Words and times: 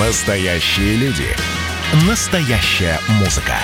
Настоящие 0.00 0.96
люди. 0.96 1.28
Настоящая 2.08 2.98
музыка. 3.20 3.54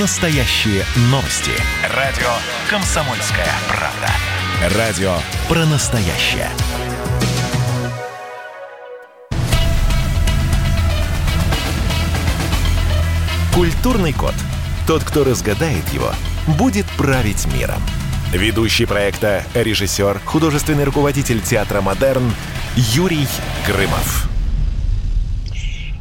Настоящие 0.00 0.86
новости. 1.10 1.50
Радио 1.94 2.30
«Комсомольская 2.70 3.52
правда». 3.68 4.74
Радио 4.78 5.18
про 5.50 5.66
настоящее. 5.66 6.48
Культурный 13.54 14.14
код. 14.14 14.34
Тот, 14.86 15.04
кто 15.04 15.24
разгадает 15.24 15.86
его, 15.92 16.10
будет 16.56 16.86
править 16.96 17.46
миром. 17.52 17.82
Ведущий 18.32 18.86
проекта, 18.86 19.44
режиссер, 19.52 20.22
художественный 20.24 20.84
руководитель 20.84 21.42
театра 21.42 21.82
«Модерн» 21.82 22.32
Юрий 22.76 23.28
Грымов. 23.66 24.35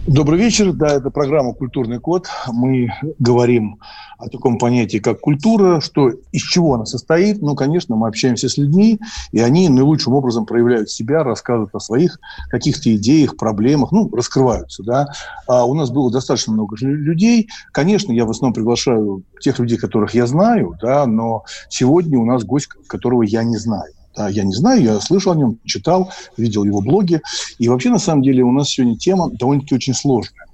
Добрый 0.08 0.38
вечер. 0.38 0.72
Да, 0.72 0.98
это 0.98 1.10
программа 1.10 1.56
«Культурный 1.56 2.00
код». 2.00 2.28
Мы 2.54 2.92
говорим 3.18 3.80
о 4.20 4.30
таком 4.30 4.60
понятии, 4.60 5.00
как 5.00 5.20
культура, 5.20 5.82
что 5.82 6.12
из 6.32 6.44
чего 6.44 6.76
она 6.76 6.86
состоит. 6.86 7.42
Ну, 7.42 7.56
конечно, 7.56 7.96
мы 7.96 8.08
общаемся 8.08 8.48
с 8.48 8.56
людьми, 8.56 9.00
и 9.32 9.40
они 9.40 9.68
наилучшим 9.68 10.14
образом 10.14 10.46
проявляют 10.46 10.92
себя, 10.92 11.24
рассказывают 11.24 11.74
о 11.74 11.80
своих 11.80 12.20
каких-то 12.50 12.96
идеях, 12.96 13.36
проблемах, 13.36 13.92
ну, 13.92 14.08
раскрываются, 14.14 14.84
да. 14.84 15.08
А 15.48 15.66
у 15.66 15.74
нас 15.74 15.90
было 15.90 16.12
достаточно 16.12 16.54
много 16.54 16.76
людей. 16.80 17.50
Конечно, 17.72 18.12
я 18.12 18.26
в 18.26 18.30
основном 18.30 18.54
приглашаю 18.54 19.24
тех 19.42 19.58
людей, 19.58 19.80
которых 19.80 20.14
я 20.14 20.28
знаю, 20.28 20.78
да, 20.80 21.08
но 21.08 21.46
сегодня 21.68 22.20
у 22.20 22.26
нас 22.26 22.44
гость, 22.44 22.68
которого 22.88 23.24
я 23.24 23.44
не 23.44 23.58
знаю. 23.58 23.92
Да, 24.16 24.30
я 24.30 24.44
не 24.44 24.54
знаю, 24.54 24.82
я 24.82 25.00
слышал 25.00 25.34
о 25.34 25.36
нем, 25.36 25.60
читал, 25.66 26.12
видел 26.38 26.64
его 26.64 26.82
блоги. 26.82 27.22
И 27.60 27.68
вообще, 27.68 27.90
на 27.90 28.00
самом 28.00 28.24
деле, 28.24 28.44
у 28.44 28.52
нас 28.52 28.70
сегодня 28.70 28.98
тема 28.98 29.30
довольно-таки 29.30 29.76
очень 29.76 29.94
сложная. 29.94 30.46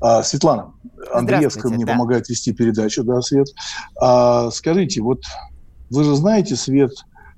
А, 0.00 0.22
Светлана, 0.22 0.72
Андреевская 1.12 1.72
мне 1.72 1.84
да. 1.84 1.92
помогает 1.92 2.28
вести 2.28 2.52
передачу, 2.52 3.04
да, 3.04 3.20
Свет. 3.22 3.48
А, 4.00 4.50
скажите, 4.50 5.00
вот 5.00 5.22
вы 5.90 6.04
же 6.04 6.14
знаете, 6.16 6.56
Свет, 6.56 6.92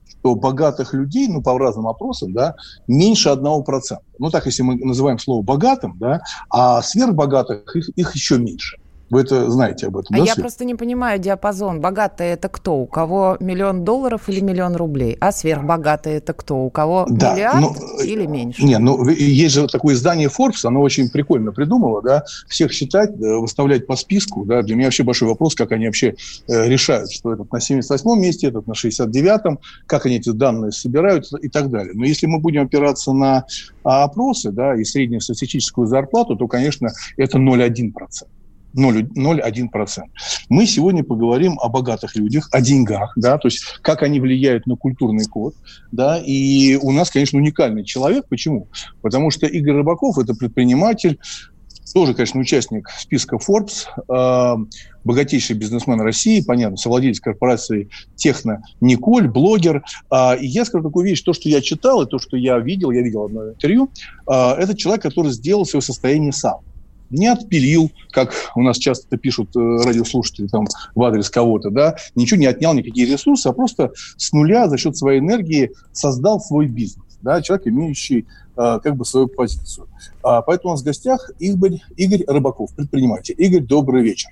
что 0.08 0.34
богатых 0.34 0.94
людей, 0.94 1.28
ну, 1.28 1.42
по 1.42 1.56
разным 1.58 1.86
опросам, 1.86 2.32
да, 2.32 2.56
меньше 2.86 3.28
одного 3.28 3.62
процента. 3.62 4.04
Ну, 4.19 4.30
так, 4.30 4.47
если 4.47 4.62
мы 4.62 4.77
называем 4.77 5.19
слово 5.19 5.42
богатым, 5.42 5.97
да, 5.98 6.22
а 6.50 6.82
сверхбогатых 6.82 7.77
их, 7.77 7.88
их 7.91 8.14
еще 8.14 8.38
меньше. 8.38 8.78
Вы 9.08 9.20
это 9.20 9.48
знаете 9.50 9.86
об 9.86 9.96
этом, 9.96 10.16
а 10.16 10.18
да? 10.18 10.24
я 10.24 10.32
Свет? 10.34 10.42
просто 10.42 10.64
не 10.64 10.74
понимаю 10.74 11.18
диапазон. 11.18 11.80
Богатый 11.80 12.26
это 12.28 12.48
кто? 12.48 12.76
У 12.76 12.86
кого 12.86 13.36
миллион 13.38 13.84
долларов 13.84 14.28
или 14.28 14.40
миллион 14.40 14.74
рублей? 14.74 15.16
А 15.20 15.30
сверхбогатый 15.30 16.14
это 16.14 16.32
кто? 16.32 16.64
У 16.64 16.70
кого 16.70 17.06
да, 17.08 17.34
миллиард 17.34 17.60
ну, 17.60 18.02
или 18.02 18.26
меньше? 18.26 18.64
Не, 18.64 18.78
ну 18.78 19.08
есть 19.08 19.54
же 19.54 19.68
такое 19.68 19.94
издание 19.94 20.28
Forbes, 20.28 20.64
оно 20.64 20.80
очень 20.82 21.08
прикольно 21.08 21.52
придумало, 21.52 22.02
да, 22.02 22.24
всех 22.48 22.72
считать, 22.72 23.10
э, 23.10 23.36
выставлять 23.36 23.86
по 23.86 23.94
списку, 23.94 24.44
да. 24.44 24.62
Для 24.62 24.74
меня 24.74 24.86
вообще 24.86 25.04
большой 25.04 25.28
вопрос, 25.28 25.54
как 25.54 25.72
они 25.72 25.86
вообще 25.86 26.16
э, 26.48 26.68
решают, 26.68 27.12
что 27.12 27.32
этот 27.32 27.52
на 27.52 27.58
78-м 27.58 28.20
месте, 28.20 28.48
этот 28.48 28.66
на 28.66 28.72
69-м, 28.72 29.60
как 29.86 30.06
они 30.06 30.16
эти 30.16 30.30
данные 30.30 30.72
собирают 30.72 31.26
и 31.41 31.48
так 31.48 31.70
далее. 31.70 31.92
Но 31.94 32.04
если 32.04 32.26
мы 32.26 32.41
будем 32.41 32.62
опираться 32.62 33.12
на 33.12 33.44
опросы, 33.84 34.50
да, 34.50 34.74
и 34.74 34.84
среднестатистическую 34.84 35.86
зарплату, 35.86 36.36
то, 36.36 36.48
конечно, 36.48 36.88
это 37.16 37.38
0,1%. 37.38 37.92
0,1%. 38.77 40.02
Мы 40.48 40.66
сегодня 40.66 41.02
поговорим 41.02 41.58
о 41.60 41.69
богатых 41.69 42.16
людях, 42.16 42.48
о 42.52 42.60
деньгах, 42.60 43.12
да, 43.16 43.38
то 43.38 43.48
есть 43.48 43.62
как 43.82 44.02
они 44.02 44.20
влияют 44.20 44.66
на 44.66 44.77
культурный 44.77 45.24
код, 45.24 45.55
да, 45.92 46.19
и 46.19 46.77
у 46.77 46.92
нас, 46.92 47.10
конечно, 47.10 47.38
уникальный 47.38 47.84
человек. 47.84 48.27
Почему? 48.28 48.69
Потому 49.02 49.30
что 49.30 49.47
Игорь 49.47 49.77
Рыбаков– 49.77 50.19
это 50.19 50.34
предприниматель, 50.34 51.19
тоже, 51.94 52.14
конечно, 52.14 52.41
участник 52.41 52.91
списка 52.91 53.36
Forbes, 53.36 53.86
э, 54.08 54.66
богатейший 55.04 55.56
бизнесмен 55.56 56.00
России, 56.00 56.42
понятно, 56.42 56.77
совладелец 56.77 57.20
корпорации 57.20 57.88
Техно 58.16 58.62
Николь, 58.81 59.28
блогер. 59.28 59.82
Э, 60.10 60.38
и 60.38 60.47
я 60.47 60.64
скажу 60.64 60.84
такую 60.84 61.06
вещь, 61.06 61.22
то, 61.22 61.32
что 61.32 61.48
я 61.48 61.62
читал, 61.62 62.03
и 62.03 62.06
то, 62.06 62.19
что 62.19 62.37
я 62.37 62.58
видел, 62.58 62.91
я 62.91 63.03
видел 63.03 63.25
одно 63.25 63.48
интервью, 63.48 63.91
э, 64.28 64.32
это 64.32 64.76
человек, 64.76 65.03
который 65.03 65.31
сделал 65.32 65.64
свое 65.64 65.81
состояние 65.81 66.32
сам 66.32 66.60
не 67.11 67.27
отпилил, 67.27 67.91
как 68.11 68.33
у 68.55 68.62
нас 68.62 68.78
часто 68.78 69.17
пишут 69.17 69.55
э, 69.56 69.59
радиослушатели 69.59 70.47
там 70.47 70.67
в 70.94 71.03
адрес 71.03 71.31
кого-то, 71.31 71.71
да, 71.71 71.97
ничего 72.15 72.41
не 72.41 72.47
отнял, 72.47 72.75
никакие 72.75 73.06
ресурсы, 73.06 73.47
а 73.47 73.53
просто 73.53 73.93
с 74.17 74.33
нуля 74.33 74.69
за 74.69 74.77
счет 74.78 74.97
своей 74.97 75.21
энергии 75.21 75.72
создал 75.93 76.41
свой 76.41 76.67
бизнес, 76.67 77.19
да, 77.22 77.43
человек, 77.43 77.67
имеющий 77.69 78.27
э, 78.56 78.78
как 78.83 78.97
бы 78.97 79.05
свою 79.05 79.28
позицию. 79.28 79.89
А, 80.22 80.43
поэтому 80.43 80.71
у 80.71 80.75
нас 80.75 80.83
в 80.83 80.84
гостях 80.84 81.31
Игорь, 81.39 81.81
Игорь 81.97 82.25
Рыбаков, 82.27 82.75
предприниматель. 82.75 83.34
Игорь, 83.38 83.62
добрый 83.62 84.03
вечер. 84.03 84.31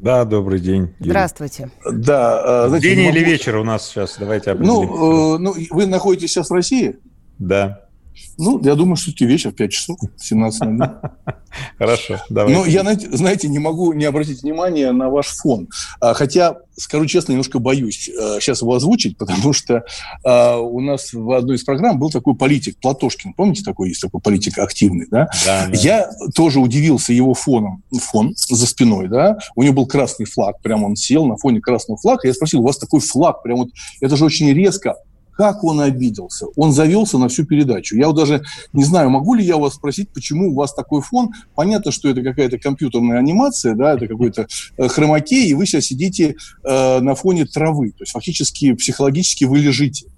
Да, 0.00 0.24
добрый 0.24 0.60
день. 0.60 0.94
Юрий. 0.98 1.10
Здравствуйте. 1.10 1.70
Да, 1.84 2.64
э, 2.64 2.68
знаете, 2.68 2.94
День 2.94 3.06
могу... 3.06 3.16
или 3.18 3.24
вечер 3.24 3.56
у 3.56 3.64
нас 3.64 3.86
сейчас, 3.86 4.16
давайте 4.18 4.52
определим. 4.52 4.74
Ну, 4.74 5.34
э, 5.34 5.38
ну, 5.38 5.54
вы 5.70 5.86
находитесь 5.86 6.30
сейчас 6.30 6.48
в 6.48 6.54
России? 6.54 6.96
Да. 7.38 7.89
Ну, 8.38 8.60
я 8.64 8.74
думаю, 8.74 8.96
все-таки 8.96 9.26
вечер, 9.26 9.52
5 9.52 9.70
часов, 9.70 9.98
17.00. 10.18 11.10
Хорошо, 11.78 12.20
давай. 12.30 12.54
Но 12.54 12.64
я, 12.64 12.82
знаете, 13.12 13.48
не 13.48 13.58
могу 13.58 13.92
не 13.92 14.04
обратить 14.04 14.42
внимание 14.42 14.92
на 14.92 15.10
ваш 15.10 15.28
фон. 15.28 15.68
А, 16.00 16.14
хотя, 16.14 16.56
скажу 16.76 17.06
честно, 17.06 17.32
немножко 17.32 17.58
боюсь 17.58 18.04
сейчас 18.04 18.62
а, 18.62 18.64
его 18.64 18.74
озвучить, 18.74 19.16
потому 19.18 19.52
что 19.52 19.84
а, 20.24 20.58
у 20.58 20.80
нас 20.80 21.12
в 21.12 21.30
одной 21.32 21.56
из 21.56 21.64
программ 21.64 21.98
был 21.98 22.10
такой 22.10 22.34
политик 22.34 22.78
Платошкин. 22.80 23.34
Помните, 23.34 23.62
такой 23.62 23.88
есть 23.88 24.00
такой 24.00 24.20
политик 24.20 24.58
активный, 24.58 25.06
да? 25.10 25.28
Да, 25.44 25.66
да. 25.66 25.78
Я 25.78 26.10
тоже 26.34 26.60
удивился 26.60 27.12
его 27.12 27.34
фоном, 27.34 27.82
фон 27.92 28.34
за 28.36 28.66
спиной, 28.66 29.08
да? 29.08 29.38
У 29.54 29.62
него 29.62 29.74
был 29.74 29.86
красный 29.86 30.26
флаг, 30.26 30.60
прям 30.62 30.84
он 30.84 30.96
сел 30.96 31.26
на 31.26 31.36
фоне 31.36 31.60
красного 31.60 32.00
флага. 32.00 32.26
Я 32.26 32.34
спросил, 32.34 32.60
у 32.60 32.64
вас 32.64 32.78
такой 32.78 33.00
флаг, 33.00 33.42
прям 33.42 33.58
вот, 33.58 33.68
это 34.00 34.16
же 34.16 34.24
очень 34.24 34.50
резко 34.52 34.96
как 35.40 35.64
он 35.64 35.80
обиделся? 35.80 36.48
Он 36.54 36.70
завелся 36.70 37.16
на 37.16 37.28
всю 37.28 37.46
передачу. 37.46 37.96
Я 37.96 38.08
вот 38.08 38.16
даже 38.16 38.42
не 38.74 38.84
знаю, 38.84 39.08
могу 39.08 39.32
ли 39.32 39.42
я 39.42 39.56
вас 39.56 39.72
спросить, 39.72 40.10
почему 40.10 40.50
у 40.50 40.54
вас 40.54 40.74
такой 40.74 41.00
фон? 41.00 41.30
Понятно, 41.54 41.92
что 41.92 42.10
это 42.10 42.22
какая-то 42.22 42.58
компьютерная 42.58 43.16
анимация, 43.16 43.74
да, 43.74 43.94
это 43.94 44.06
какой-то 44.06 44.48
э, 44.76 44.88
хромакей, 44.88 45.48
и 45.48 45.54
вы 45.54 45.64
сейчас 45.64 45.86
сидите 45.86 46.36
э, 46.62 47.00
на 47.00 47.14
фоне 47.14 47.46
травы. 47.46 47.92
То 47.92 48.02
есть 48.02 48.12
фактически, 48.12 48.74
психологически 48.74 49.44
вы 49.44 49.60
лежите 49.60 50.08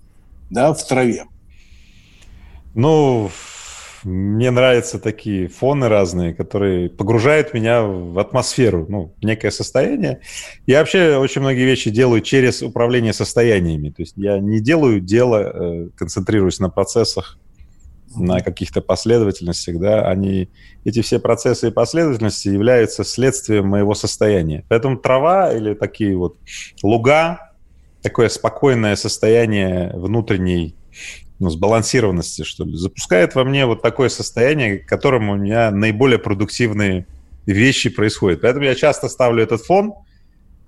да, 0.50 0.74
в 0.74 0.84
траве. 0.88 1.26
Ну, 2.74 3.30
мне 4.04 4.50
нравятся 4.50 4.98
такие 4.98 5.48
фоны 5.48 5.88
разные, 5.88 6.34
которые 6.34 6.90
погружают 6.90 7.54
меня 7.54 7.82
в 7.82 8.18
атмосферу, 8.18 8.86
ну, 8.88 9.14
в 9.20 9.24
некое 9.24 9.50
состояние. 9.50 10.20
Я 10.66 10.80
вообще 10.80 11.16
очень 11.16 11.40
многие 11.40 11.64
вещи 11.64 11.90
делаю 11.90 12.20
через 12.20 12.62
управление 12.62 13.12
состояниями. 13.12 13.90
То 13.90 14.02
есть 14.02 14.14
я 14.16 14.38
не 14.38 14.60
делаю 14.60 15.00
дело, 15.00 15.36
э, 15.36 15.88
концентрируюсь 15.96 16.58
на 16.58 16.68
процессах, 16.68 17.38
на 18.14 18.40
каких-то 18.40 18.80
последовательностях, 18.80 19.78
да, 19.78 20.06
они, 20.08 20.50
эти 20.84 21.00
все 21.00 21.18
процессы 21.18 21.68
и 21.68 21.70
последовательности 21.70 22.48
являются 22.48 23.04
следствием 23.04 23.66
моего 23.66 23.94
состояния. 23.94 24.64
Поэтому 24.68 24.98
трава 24.98 25.52
или 25.52 25.74
такие 25.74 26.16
вот 26.16 26.36
луга, 26.82 27.52
такое 28.02 28.28
спокойное 28.28 28.96
состояние 28.96 29.92
внутренней 29.94 30.76
ну, 31.42 31.50
сбалансированности, 31.50 32.44
что 32.44 32.64
ли, 32.64 32.76
запускает 32.76 33.34
во 33.34 33.42
мне 33.42 33.66
вот 33.66 33.82
такое 33.82 34.08
состояние, 34.08 34.78
к 34.78 34.88
которому 34.88 35.32
у 35.32 35.36
меня 35.36 35.72
наиболее 35.72 36.20
продуктивные 36.20 37.08
вещи 37.46 37.90
происходят. 37.90 38.42
Поэтому 38.42 38.64
я 38.64 38.76
часто 38.76 39.08
ставлю 39.08 39.42
этот 39.42 39.60
фон. 39.62 39.94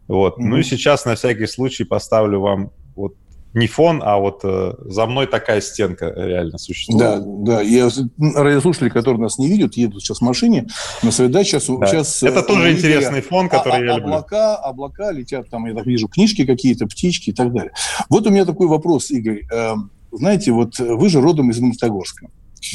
Вот. 0.09 0.37
Mm-hmm. 0.37 0.43
Ну 0.43 0.57
и 0.57 0.65
сейчас 0.65 1.05
на 1.05 1.15
всякий 1.15 1.47
случай 1.47 1.85
поставлю 1.85 2.41
вам 2.41 2.73
вот 2.97 3.15
не 3.53 3.69
фон, 3.69 4.03
а 4.05 4.19
вот 4.19 4.41
э, 4.43 4.75
за 4.81 5.07
мной 5.07 5.29
такая 5.29 5.61
стенка 5.61 6.13
реально 6.17 6.59
существует. 6.59 6.99
Да, 6.99 7.23
да. 7.25 7.61
Я, 7.63 7.89
радиослушатели, 8.19 8.89
которые 8.89 9.21
нас 9.21 9.39
не 9.39 9.47
видят, 9.47 9.77
едут 9.77 10.03
сейчас 10.03 10.19
в 10.19 10.23
машине 10.23 10.67
на 11.05 11.13
своей 11.13 11.31
даче. 11.31 11.61
Сейчас, 11.61 11.79
да. 11.79 11.87
сейчас, 11.87 12.23
Это 12.25 12.43
тоже 12.43 12.73
интересный 12.73 13.21
фон, 13.21 13.49
который 13.49 13.77
а, 13.77 13.79
я 13.79 13.97
люблю. 13.99 14.15
Облака, 14.15 14.57
облака 14.57 15.13
летят, 15.13 15.49
там, 15.51 15.67
я 15.67 15.75
так 15.75 15.87
вижу, 15.87 16.09
книжки 16.09 16.45
какие-то, 16.45 16.87
птички 16.87 17.31
и 17.31 17.33
так 17.33 17.53
далее. 17.53 17.71
Вот 18.09 18.27
у 18.27 18.31
меня 18.31 18.45
такой 18.45 18.67
вопрос, 18.67 19.13
Игорь. 19.13 19.45
Знаете, 20.17 20.53
вот 20.53 20.79
вы 20.79 21.09
же 21.09 21.21
родом 21.21 21.51
из 21.51 21.59
Магнитогорска. 21.61 22.29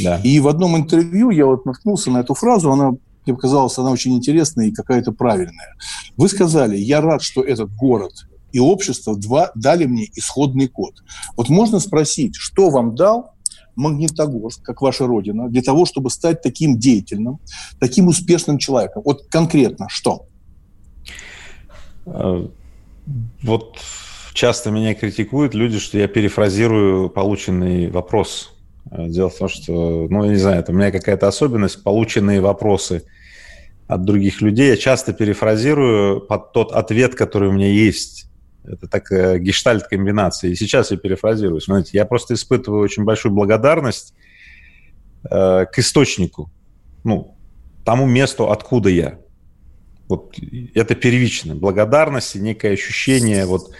Да. 0.04 0.20
И 0.24 0.40
в 0.40 0.48
одном 0.48 0.78
интервью 0.78 1.30
я 1.32 1.46
вот 1.46 1.66
наткнулся 1.66 2.12
на 2.12 2.20
эту 2.20 2.34
фразу, 2.34 2.72
она 2.72 2.92
мне 3.26 3.36
показалась 3.36 3.78
она 3.78 3.92
очень 3.92 4.16
интересная 4.16 4.68
и 4.68 4.72
какая-то 4.72 5.12
правильная. 5.12 5.76
Вы 6.18 6.30
сказали, 6.30 6.78
я 6.78 7.02
рад, 7.02 7.22
что 7.22 7.44
этот 7.44 7.74
город 7.76 8.14
и 8.52 8.60
общество 8.60 9.16
два, 9.16 9.52
дали 9.56 9.86
мне 9.86 10.10
исходный 10.16 10.68
код. 10.68 10.96
Вот 11.38 11.50
можно 11.50 11.80
спросить, 11.80 12.36
что 12.36 12.70
вам 12.70 12.96
дал 12.96 13.34
Магнитогорск, 13.76 14.64
как 14.64 14.82
ваша 14.82 15.06
родина, 15.06 15.48
для 15.48 15.62
того, 15.62 15.86
чтобы 15.86 16.10
стать 16.10 16.42
таким 16.42 16.80
деятельным, 16.80 17.40
таким 17.80 18.08
успешным 18.08 18.58
человеком? 18.58 19.04
Вот 19.06 19.28
конкретно 19.30 19.88
что? 19.90 20.26
Э, 22.06 22.48
вот 23.44 23.78
часто 24.34 24.72
меня 24.72 24.94
критикуют 24.94 25.54
люди, 25.54 25.80
что 25.80 25.98
я 25.98 26.08
перефразирую 26.08 27.10
полученный 27.10 27.90
вопрос. 27.90 28.54
Дело 28.86 29.30
в 29.30 29.38
том, 29.38 29.50
что, 29.50 30.08
ну, 30.10 30.24
я 30.24 30.32
не 30.32 30.38
знаю, 30.38 30.60
это 30.60 30.72
у 30.72 30.76
меня 30.76 30.92
какая-то 30.92 31.28
особенность, 31.28 31.84
полученные 31.84 32.42
вопросы 32.42 33.04
от 33.90 34.06
других 34.06 34.42
людей 34.42 34.70
я 34.70 34.78
часто 34.78 35.14
перефразирую 35.14 36.22
под 36.22 36.54
тот 36.54 36.72
ответ, 36.72 37.16
который 37.16 37.50
у 37.50 37.52
меня 37.52 37.68
есть. 37.68 38.28
Это 38.64 38.88
такая 38.88 39.40
гештальт-комбинация. 39.40 40.52
И 40.52 40.56
сейчас 40.56 40.92
я 40.92 40.98
перефразирую. 40.98 41.60
Смотрите, 41.60 41.98
я 41.98 42.06
просто 42.06 42.36
испытываю 42.36 42.84
очень 42.84 43.04
большую 43.04 43.34
благодарность 43.34 44.14
э, 45.24 45.66
к 45.66 45.80
источнику, 45.80 46.52
ну, 47.04 47.36
тому 47.84 48.06
месту, 48.06 48.52
откуда 48.52 48.90
я. 48.90 49.18
Вот 50.08 50.36
это 50.76 50.94
первично. 50.94 51.56
Благодарность 51.56 52.36
и 52.36 52.40
некое 52.40 52.74
ощущение 52.74 53.48
вот 53.48 53.72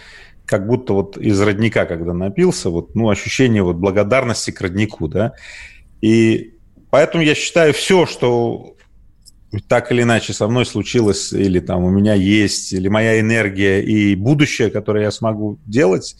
как 0.50 0.66
будто 0.66 0.94
вот 0.94 1.16
из 1.16 1.40
родника, 1.40 1.86
когда 1.86 2.12
напился, 2.12 2.70
вот, 2.70 2.96
ну, 2.96 3.08
ощущение 3.08 3.62
вот 3.62 3.76
благодарности 3.76 4.50
к 4.50 4.60
роднику, 4.60 5.06
да. 5.06 5.34
И 6.00 6.54
поэтому 6.90 7.22
я 7.22 7.36
считаю, 7.36 7.72
все, 7.72 8.04
что 8.04 8.74
так 9.68 9.92
или 9.92 10.02
иначе 10.02 10.32
со 10.32 10.48
мной 10.48 10.66
случилось, 10.66 11.32
или 11.32 11.60
там 11.60 11.84
у 11.84 11.90
меня 11.90 12.14
есть, 12.14 12.72
или 12.72 12.88
моя 12.88 13.20
энергия 13.20 13.80
и 13.80 14.16
будущее, 14.16 14.70
которое 14.70 15.04
я 15.04 15.12
смогу 15.12 15.60
делать, 15.66 16.16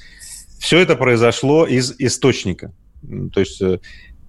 все 0.61 0.79
это 0.79 0.95
произошло 0.95 1.67
из 1.67 1.97
источника. 1.99 2.73
То 3.33 3.41
есть 3.41 3.61
э, 3.61 3.81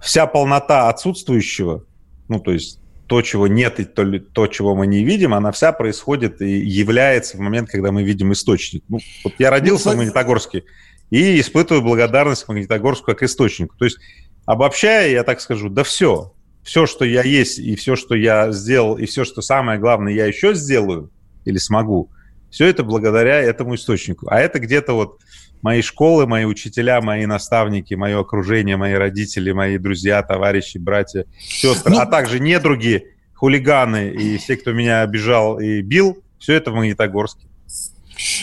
вся 0.01 0.25
полнота 0.25 0.89
отсутствующего, 0.89 1.85
ну, 2.27 2.39
то 2.39 2.51
есть 2.51 2.79
то, 3.11 3.21
чего 3.21 3.45
нет, 3.45 3.81
и 3.81 3.83
то, 3.83 4.05
то, 4.19 4.47
чего 4.47 4.73
мы 4.73 4.87
не 4.87 5.03
видим, 5.03 5.33
она 5.33 5.51
вся 5.51 5.73
происходит 5.73 6.41
и 6.41 6.59
является 6.59 7.35
в 7.35 7.41
момент, 7.41 7.69
когда 7.69 7.91
мы 7.91 8.03
видим 8.03 8.31
источник. 8.31 8.85
Ну, 8.87 8.99
вот 9.25 9.33
я 9.37 9.49
родился 9.49 9.89
ну, 9.89 9.95
в 9.95 9.97
Магнитогорске 9.97 10.63
и 11.09 11.37
испытываю 11.41 11.83
благодарность 11.83 12.45
к 12.45 12.47
Магнитогорску 12.47 13.07
как 13.07 13.21
источнику. 13.21 13.75
То 13.77 13.83
есть, 13.83 13.97
обобщая, 14.45 15.09
я 15.09 15.23
так 15.23 15.41
скажу, 15.41 15.67
да 15.67 15.83
все, 15.83 16.31
все, 16.63 16.85
что 16.85 17.03
я 17.03 17.21
есть, 17.23 17.59
и 17.59 17.75
все, 17.75 17.97
что 17.97 18.15
я 18.15 18.49
сделал, 18.53 18.97
и 18.97 19.05
все, 19.05 19.25
что 19.25 19.41
самое 19.41 19.77
главное, 19.77 20.13
я 20.13 20.25
еще 20.25 20.53
сделаю 20.53 21.11
или 21.43 21.57
смогу, 21.57 22.09
все 22.49 22.67
это 22.67 22.85
благодаря 22.85 23.41
этому 23.41 23.75
источнику. 23.75 24.27
А 24.29 24.39
это 24.39 24.59
где-то 24.59 24.93
вот 24.93 25.19
мои 25.61 25.81
школы, 25.81 26.27
мои 26.27 26.45
учителя, 26.45 27.01
мои 27.01 27.25
наставники, 27.25 27.93
мое 27.93 28.19
окружение, 28.19 28.77
мои 28.77 28.93
родители, 28.93 29.51
мои 29.51 29.77
друзья, 29.77 30.21
товарищи, 30.23 30.77
братья, 30.77 31.25
сестры, 31.39 31.93
ну... 31.93 31.99
а 31.99 32.05
также 32.05 32.39
недруги, 32.39 33.05
хулиганы 33.33 34.09
и 34.09 34.37
все, 34.37 34.57
кто 34.57 34.71
меня 34.71 35.01
обижал 35.01 35.59
и 35.59 35.81
бил, 35.81 36.23
все 36.39 36.53
это 36.53 36.71
в 36.71 36.75
Магнитогорске. 36.75 37.47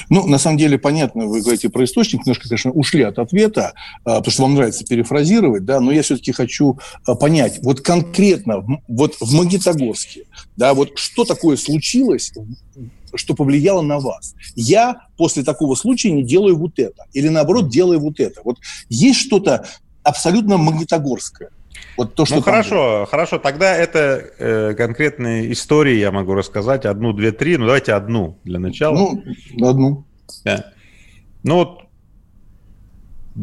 Ну, 0.09 0.27
на 0.27 0.39
самом 0.39 0.59
деле, 0.59 0.79
понятно, 0.79 1.27
вы 1.27 1.41
говорите 1.41 1.69
про 1.69 1.85
источник, 1.85 2.21
немножко, 2.27 2.49
конечно, 2.49 2.73
ушли 2.73 3.03
от 3.03 3.19
ответа, 3.19 3.75
а, 4.05 4.17
потому 4.17 4.33
что 4.33 4.43
вам 4.43 4.55
нравится 4.55 4.85
перефразировать, 4.85 5.65
да, 5.65 5.81
но 5.81 5.93
я 5.93 6.03
все-таки 6.03 6.33
хочу 6.33 6.79
а, 7.07 7.15
понять, 7.15 7.61
вот 7.63 7.81
конкретно, 7.81 8.65
вот 8.89 9.17
в 9.21 9.35
Магнитогорске, 9.35 10.25
да, 10.57 10.75
вот 10.75 10.99
что 10.99 11.25
такое 11.25 11.57
случилось 11.57 12.33
что 13.19 13.35
повлияло 13.35 13.83
на 13.83 13.99
вас. 13.99 14.35
Я 14.55 15.07
после 15.17 15.43
такого 15.43 15.75
случая 15.75 16.11
не 16.11 16.23
делаю 16.23 16.57
вот 16.57 16.79
это. 16.79 17.05
Или 17.13 17.29
наоборот, 17.29 17.69
делаю 17.69 18.01
вот 18.01 18.21
это. 18.21 18.41
Вот 18.45 18.59
есть 18.89 19.21
что-то 19.21 19.67
абсолютно 20.03 20.57
магнитогорское. 20.57 21.51
Вот 21.97 22.15
то, 22.15 22.25
что 22.25 22.37
ну 22.37 22.43
хорошо, 22.43 22.75
было. 22.75 23.07
хорошо. 23.07 23.39
Тогда 23.39 23.75
это 23.75 24.25
э, 24.39 24.75
конкретные 24.75 25.53
истории 25.53 25.97
я 25.97 26.13
могу 26.13 26.35
рассказать. 26.35 26.87
Одну, 26.87 27.13
две, 27.13 27.33
три. 27.33 27.57
Ну 27.57 27.67
давайте 27.67 27.93
одну 27.93 28.39
для 28.45 28.59
начала. 28.59 28.95
Ну, 28.95 29.69
одну. 29.69 30.05
Да. 30.45 30.73
Ну 31.43 31.57
вот 31.57 31.83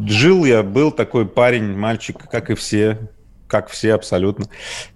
жил 0.06 0.44
я, 0.44 0.62
был 0.62 0.90
такой 0.90 1.26
парень, 1.26 1.76
мальчик, 1.76 2.18
как 2.30 2.50
и 2.50 2.54
все, 2.54 3.10
как 3.46 3.68
все 3.68 3.94
абсолютно. 3.94 4.46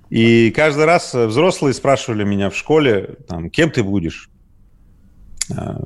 И 0.09 0.51
каждый 0.51 0.87
раз 0.87 1.15
взрослые 1.15 1.75
спрашивали 1.75 2.25
меня 2.25 2.51
в 2.51 2.57
школе, 2.57 3.17
там, 3.29 3.49
кем 3.51 3.71
ты 3.71 3.83
будешь? 3.83 4.30
А, 5.57 5.81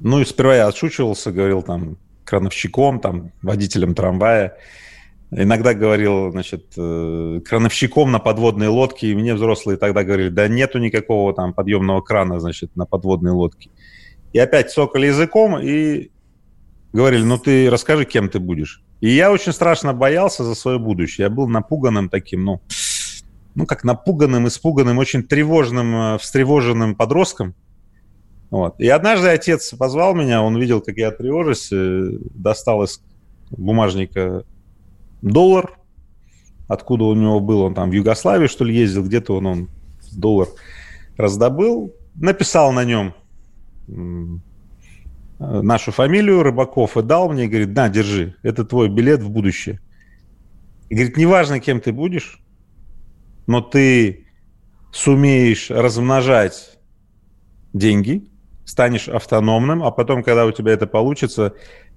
ну, 0.00 0.20
и 0.20 0.24
сперва 0.24 0.56
я 0.56 0.66
отшучивался, 0.66 1.32
говорил 1.32 1.62
там 1.62 1.96
крановщиком, 2.24 3.00
там, 3.00 3.32
водителем 3.42 3.94
трамвая. 3.94 4.56
Иногда 5.30 5.74
говорил, 5.74 6.30
значит, 6.30 6.72
э, 6.76 7.40
крановщиком 7.44 8.12
на 8.12 8.18
подводной 8.18 8.68
лодке, 8.68 9.08
и 9.08 9.14
мне 9.14 9.34
взрослые 9.34 9.76
тогда 9.76 10.04
говорили, 10.04 10.28
да 10.28 10.46
нету 10.48 10.78
никакого 10.78 11.34
там 11.34 11.52
подъемного 11.52 12.00
крана, 12.02 12.38
значит, 12.40 12.76
на 12.76 12.86
подводной 12.86 13.32
лодке. 13.32 13.70
И 14.32 14.38
опять 14.38 14.70
цокали 14.70 15.06
языком 15.06 15.58
и 15.58 16.10
говорили, 16.92 17.24
ну 17.24 17.38
ты 17.38 17.68
расскажи, 17.68 18.04
кем 18.04 18.28
ты 18.28 18.38
будешь. 18.38 18.82
И 19.00 19.10
я 19.10 19.32
очень 19.32 19.52
страшно 19.52 19.92
боялся 19.92 20.44
за 20.44 20.54
свое 20.54 20.78
будущее. 20.78 21.24
Я 21.24 21.30
был 21.30 21.48
напуганным 21.48 22.08
таким, 22.08 22.44
ну, 22.44 22.60
ну 23.54 23.66
как 23.66 23.84
напуганным, 23.84 24.46
испуганным, 24.46 24.98
очень 24.98 25.24
тревожным, 25.24 25.94
э, 25.94 26.18
встревоженным 26.18 26.94
подростком. 26.94 27.54
Вот. 28.50 28.78
И 28.78 28.88
однажды 28.88 29.28
отец 29.28 29.74
позвал 29.74 30.14
меня, 30.14 30.42
он 30.42 30.58
видел, 30.58 30.80
как 30.80 30.96
я 30.96 31.10
тревожусь, 31.10 31.70
э, 31.72 32.18
достал 32.34 32.84
из 32.84 33.02
бумажника 33.50 34.44
доллар, 35.22 35.78
откуда 36.68 37.04
у 37.04 37.14
него 37.14 37.40
был, 37.40 37.62
он 37.62 37.74
там 37.74 37.90
в 37.90 37.92
Югославию, 37.92 38.48
что 38.48 38.64
ли, 38.64 38.76
ездил, 38.76 39.04
где-то 39.04 39.36
он, 39.36 39.46
он 39.46 39.68
доллар 40.12 40.48
раздобыл, 41.16 41.94
написал 42.14 42.72
на 42.72 42.84
нем 42.84 43.14
нашу 45.38 45.92
фамилию 45.92 46.42
Рыбаков 46.42 46.96
и 46.96 47.02
дал 47.02 47.30
мне, 47.30 47.48
говорит, 47.48 47.74
на, 47.74 47.88
держи, 47.88 48.36
это 48.42 48.64
твой 48.64 48.88
билет 48.88 49.20
в 49.20 49.30
будущее. 49.30 49.80
И 50.88 50.94
говорит, 50.94 51.16
неважно, 51.16 51.60
кем 51.60 51.80
ты 51.80 51.92
будешь, 51.92 52.40
но 53.46 53.60
ты 53.60 54.26
сумеешь 54.92 55.70
размножать 55.70 56.78
деньги, 57.72 58.28
станешь 58.74 59.08
автономным, 59.08 59.84
а 59.84 59.92
потом, 59.92 60.24
когда 60.24 60.46
у 60.46 60.50
тебя 60.50 60.72
это 60.72 60.88
получится, 60.88 61.54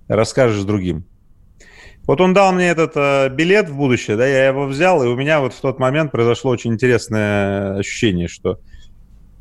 расскажешь 0.08 0.64
другим. 0.64 1.06
Вот 2.06 2.22
он 2.22 2.36
дал 2.36 2.54
мне 2.54 2.70
этот 2.70 2.92
э, 2.96 3.30
билет 3.30 3.68
в 3.68 3.76
будущее, 3.76 4.16
да, 4.16 4.28
я 4.28 4.46
его 4.46 4.68
взял, 4.68 5.04
и 5.04 5.08
у 5.08 5.16
меня 5.16 5.40
вот 5.40 5.56
в 5.56 5.60
тот 5.60 5.80
момент 5.80 6.12
произошло 6.12 6.52
очень 6.52 6.72
интересное 6.72 7.80
ощущение, 7.80 8.28
что 8.28 8.60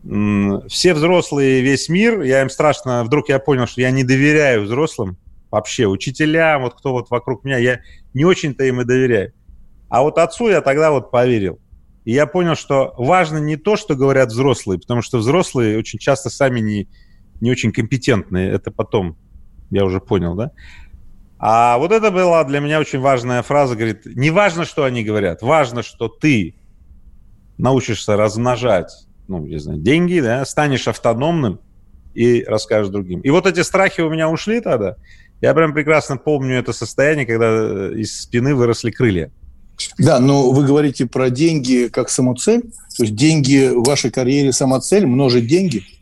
м- 0.02 0.66
все 0.66 0.94
взрослые, 0.94 1.60
весь 1.60 1.90
мир, 1.90 2.22
я 2.22 2.40
им 2.40 2.48
страшно, 2.48 3.04
вдруг 3.04 3.28
я 3.28 3.38
понял, 3.38 3.66
что 3.66 3.82
я 3.82 3.90
не 3.90 4.02
доверяю 4.02 4.62
взрослым 4.62 5.18
вообще, 5.50 5.86
учителям, 5.86 6.62
вот 6.62 6.74
кто 6.74 6.92
вот 6.92 7.10
вокруг 7.10 7.44
меня, 7.44 7.58
я 7.58 7.80
не 8.14 8.24
очень-то 8.24 8.64
им 8.64 8.80
и 8.80 8.84
доверяю. 8.84 9.34
А 9.90 10.00
вот 10.02 10.16
отцу 10.16 10.48
я 10.48 10.62
тогда 10.62 10.90
вот 10.90 11.10
поверил. 11.10 11.60
И 12.06 12.12
я 12.12 12.26
понял, 12.26 12.54
что 12.54 12.94
важно 12.96 13.36
не 13.36 13.56
то, 13.56 13.76
что 13.76 13.94
говорят 13.94 14.30
взрослые, 14.30 14.80
потому 14.80 15.02
что 15.02 15.18
взрослые 15.18 15.78
очень 15.78 15.98
часто 15.98 16.30
сами 16.30 16.60
не, 16.60 16.88
не 17.40 17.50
очень 17.50 17.72
компетентные, 17.72 18.50
это 18.50 18.70
потом, 18.70 19.16
я 19.70 19.84
уже 19.84 20.00
понял, 20.00 20.34
да? 20.34 20.52
А 21.38 21.76
вот 21.78 21.92
это 21.92 22.10
была 22.10 22.44
для 22.44 22.60
меня 22.60 22.80
очень 22.80 23.00
важная 23.00 23.42
фраза, 23.42 23.74
говорит, 23.74 24.06
не 24.06 24.30
важно, 24.30 24.64
что 24.64 24.84
они 24.84 25.04
говорят, 25.04 25.42
важно, 25.42 25.82
что 25.82 26.08
ты 26.08 26.54
научишься 27.58 28.16
размножать, 28.16 29.06
ну, 29.28 29.40
не 29.46 29.58
знаю, 29.58 29.78
деньги, 29.78 30.20
да, 30.20 30.44
станешь 30.46 30.88
автономным 30.88 31.60
и 32.14 32.42
расскажешь 32.44 32.90
другим. 32.90 33.20
И 33.20 33.30
вот 33.30 33.46
эти 33.46 33.60
страхи 33.60 34.00
у 34.00 34.10
меня 34.10 34.30
ушли 34.30 34.60
тогда. 34.60 34.96
Я 35.42 35.52
прям 35.52 35.74
прекрасно 35.74 36.16
помню 36.16 36.56
это 36.56 36.72
состояние, 36.72 37.26
когда 37.26 37.46
э, 37.46 37.92
из 37.96 38.18
спины 38.22 38.54
выросли 38.54 38.90
крылья. 38.90 39.30
Да, 39.98 40.18
но 40.18 40.50
вы 40.50 40.64
говорите 40.64 41.04
про 41.04 41.28
деньги 41.28 41.88
как 41.92 42.08
самоцель. 42.08 42.62
То 42.96 43.02
есть 43.02 43.14
деньги 43.14 43.68
в 43.74 43.82
вашей 43.82 44.10
карьере 44.10 44.52
самоцель, 44.52 45.04
множить 45.06 45.46
деньги– 45.46 45.84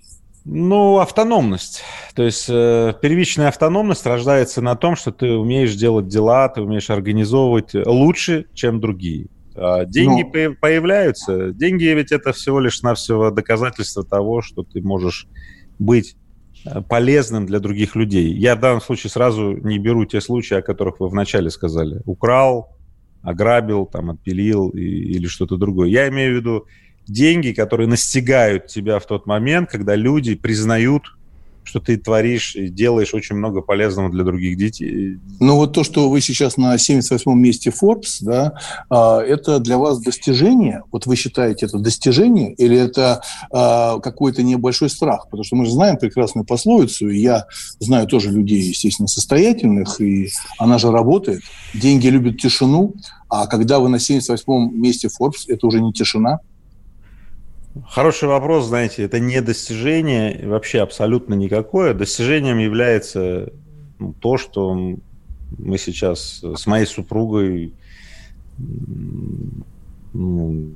ну, 0.45 0.99
автономность. 0.99 1.83
То 2.15 2.23
есть 2.23 2.47
э, 2.49 2.95
первичная 3.01 3.49
автономность 3.49 4.05
рождается 4.05 4.61
на 4.61 4.77
том, 4.77 4.95
что 4.95 5.11
ты 5.11 5.33
умеешь 5.33 5.75
делать 5.75 6.09
дела, 6.09 6.49
ты 6.49 6.61
умеешь 6.61 6.91
организовывать 6.91 7.75
лучше, 7.75 8.47
чем 8.53 8.81
другие. 8.81 9.29
А 9.57 9.85
деньги. 9.85 10.23
Ну. 10.23 10.57
появляются. 10.61 11.53
Деньги 11.53 11.85
ведь 11.85 12.13
это 12.13 12.33
всего 12.33 12.61
лишь 12.61 12.83
навсего 12.83 13.31
доказательство 13.31 14.05
того, 14.05 14.43
что 14.43 14.65
ты 14.65 14.83
можешь 14.83 15.27
быть 15.79 16.17
э, 16.67 16.83
полезным 16.83 17.47
для 17.47 17.59
других 17.59 17.97
людей. 17.97 18.33
Я 18.35 18.57
в 18.57 18.61
данном 18.61 18.83
случае 18.83 19.11
сразу 19.11 19.53
не 19.53 19.79
беру 19.79 20.05
те 20.05 20.21
случаи, 20.21 20.59
о 20.59 20.63
которых 20.63 21.01
вы 21.01 21.09
вначале 21.09 21.49
сказали. 21.49 22.03
Украл, 22.05 22.77
ограбил, 23.23 23.87
там, 23.87 24.11
отпилил 24.11 24.69
и, 24.69 24.83
или 24.83 25.27
что-то 25.27 25.57
другое. 25.57 25.89
Я 25.89 26.09
имею 26.09 26.35
в 26.35 26.37
виду 26.37 26.67
деньги, 27.07 27.53
которые 27.53 27.89
настигают 27.89 28.67
тебя 28.67 28.99
в 28.99 29.07
тот 29.07 29.27
момент, 29.27 29.71
когда 29.71 29.95
люди 29.95 30.35
признают 30.35 31.05
что 31.65 31.81
ты 31.81 31.97
творишь 31.97 32.55
и 32.55 32.69
делаешь 32.69 33.15
очень 33.15 33.37
много 33.37 33.63
полезного 33.63 34.11
для 34.11 34.23
других 34.23 34.57
детей. 34.57 35.19
Ну 35.41 35.57
вот 35.57 35.73
то, 35.73 35.83
что 35.83 36.09
вы 36.09 36.21
сейчас 36.21 36.57
на 36.57 36.77
78-м 36.77 37.41
месте 37.41 37.71
Forbes, 37.71 38.19
да, 38.21 38.55
а, 38.91 39.21
это 39.21 39.59
для 39.59 39.79
вас 39.79 40.01
достижение? 40.01 40.83
Вот 40.93 41.07
вы 41.07 41.17
считаете 41.17 41.67
это 41.67 41.79
достижение 41.79 42.53
или 42.55 42.77
это 42.77 43.23
а, 43.51 43.99
какой-то 43.99 44.43
небольшой 44.43 44.91
страх? 44.91 45.25
Потому 45.25 45.43
что 45.45 45.57
мы 45.57 45.65
же 45.65 45.73
знаем 45.73 45.97
прекрасную 45.97 46.45
пословицу, 46.45 47.09
и 47.09 47.19
я 47.19 47.47
знаю 47.81 48.07
тоже 48.07 48.31
людей, 48.31 48.61
естественно, 48.61 49.09
состоятельных, 49.09 50.01
и 50.01 50.31
она 50.59 50.79
же 50.79 50.91
работает. 50.91 51.43
Деньги 51.73 52.09
любят 52.09 52.39
тишину, 52.39 52.95
а 53.29 53.47
когда 53.47 53.79
вы 53.79 53.89
на 53.89 53.97
78-м 53.97 54.81
месте 54.81 55.09
Forbes, 55.09 55.47
это 55.49 55.67
уже 55.67 55.81
не 55.81 55.93
тишина, 55.93 56.41
Хороший 57.89 58.29
вопрос, 58.29 58.67
знаете, 58.67 59.03
это 59.03 59.19
не 59.19 59.41
достижение 59.43 60.47
вообще 60.47 60.81
абсолютно 60.81 61.35
никакое. 61.35 61.93
Достижением 61.93 62.59
является 62.59 63.53
ну, 63.99 64.15
то, 64.21 64.37
что 64.37 64.75
мы 65.59 65.79
сейчас 65.79 66.43
с 66.43 66.67
моей 66.67 66.87
супругой, 66.87 67.75
ну, 70.13 70.75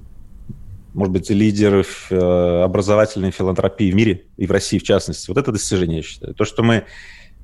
может 0.92 1.12
быть, 1.12 1.30
лидеров 1.30 2.08
э, 2.10 2.62
образовательной 2.64 3.30
филантропии 3.30 3.92
в 3.92 3.94
мире 3.94 4.24
и 4.36 4.46
в 4.46 4.50
России 4.50 4.78
в 4.78 4.82
частности. 4.82 5.28
Вот 5.28 5.38
это 5.38 5.52
достижение, 5.52 5.98
я 5.98 6.02
считаю. 6.02 6.34
То, 6.34 6.44
что 6.44 6.64
мы 6.64 6.84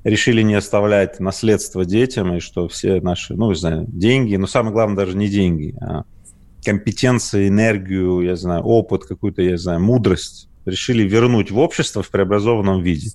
решили 0.03 0.41
не 0.41 0.55
оставлять 0.55 1.21
наследство 1.21 1.85
детям, 1.85 2.35
и 2.35 2.39
что 2.41 2.67
все 2.67 2.99
наши, 2.99 3.35
ну, 3.35 3.49
не 3.49 3.55
знаю, 3.55 3.85
деньги, 3.87 4.35
но 4.35 4.47
самое 4.47 4.73
главное 4.73 4.97
даже 4.97 5.15
не 5.15 5.29
деньги, 5.29 5.75
а 5.79 6.03
компетенции, 6.65 7.47
энергию, 7.47 8.21
я 8.21 8.35
знаю, 8.35 8.63
опыт, 8.63 9.05
какую-то, 9.05 9.41
я 9.41 9.57
знаю, 9.57 9.79
мудрость 9.79 10.49
решили 10.65 11.03
вернуть 11.03 11.51
в 11.51 11.59
общество 11.59 12.03
в 12.03 12.09
преобразованном 12.09 12.81
виде. 12.81 13.11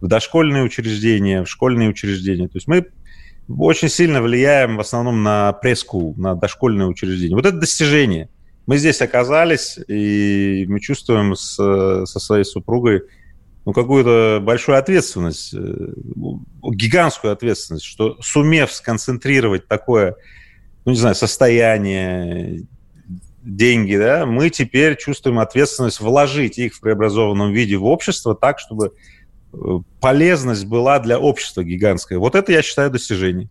В 0.00 0.06
дошкольные 0.06 0.62
учреждения, 0.62 1.42
в 1.42 1.48
школьные 1.48 1.88
учреждения. 1.88 2.48
То 2.48 2.56
есть 2.56 2.68
мы 2.68 2.86
очень 3.48 3.88
сильно 3.88 4.22
влияем 4.22 4.76
в 4.76 4.80
основном 4.80 5.22
на 5.22 5.52
пресс 5.52 5.84
на 6.16 6.34
дошкольные 6.34 6.86
учреждения. 6.86 7.34
Вот 7.34 7.46
это 7.46 7.58
достижение. 7.58 8.28
Мы 8.66 8.78
здесь 8.78 9.00
оказались, 9.00 9.78
и 9.88 10.64
мы 10.68 10.80
чувствуем 10.80 11.34
с, 11.34 11.56
со 11.56 12.20
своей 12.20 12.44
супругой 12.44 13.02
ну, 13.64 13.72
какую-то 13.72 14.40
большую 14.42 14.78
ответственность, 14.78 15.54
э, 15.54 15.58
гигантскую 16.62 17.32
ответственность, 17.32 17.84
что 17.84 18.16
сумев 18.20 18.72
сконцентрировать 18.72 19.66
такое, 19.66 20.16
ну, 20.84 20.92
не 20.92 20.98
знаю, 20.98 21.14
состояние, 21.14 22.66
деньги, 23.42 23.96
да, 23.96 24.26
мы 24.26 24.50
теперь 24.50 24.96
чувствуем 24.96 25.38
ответственность 25.38 26.00
вложить 26.00 26.58
их 26.58 26.74
в 26.74 26.80
преобразованном 26.80 27.52
виде 27.52 27.76
в 27.76 27.86
общество 27.86 28.34
так, 28.34 28.58
чтобы 28.58 28.92
э, 29.52 29.56
полезность 30.00 30.66
была 30.66 30.98
для 30.98 31.18
общества 31.18 31.64
гигантская. 31.64 32.18
Вот 32.18 32.34
это, 32.34 32.52
я 32.52 32.62
считаю, 32.62 32.90
достижение. 32.90 33.48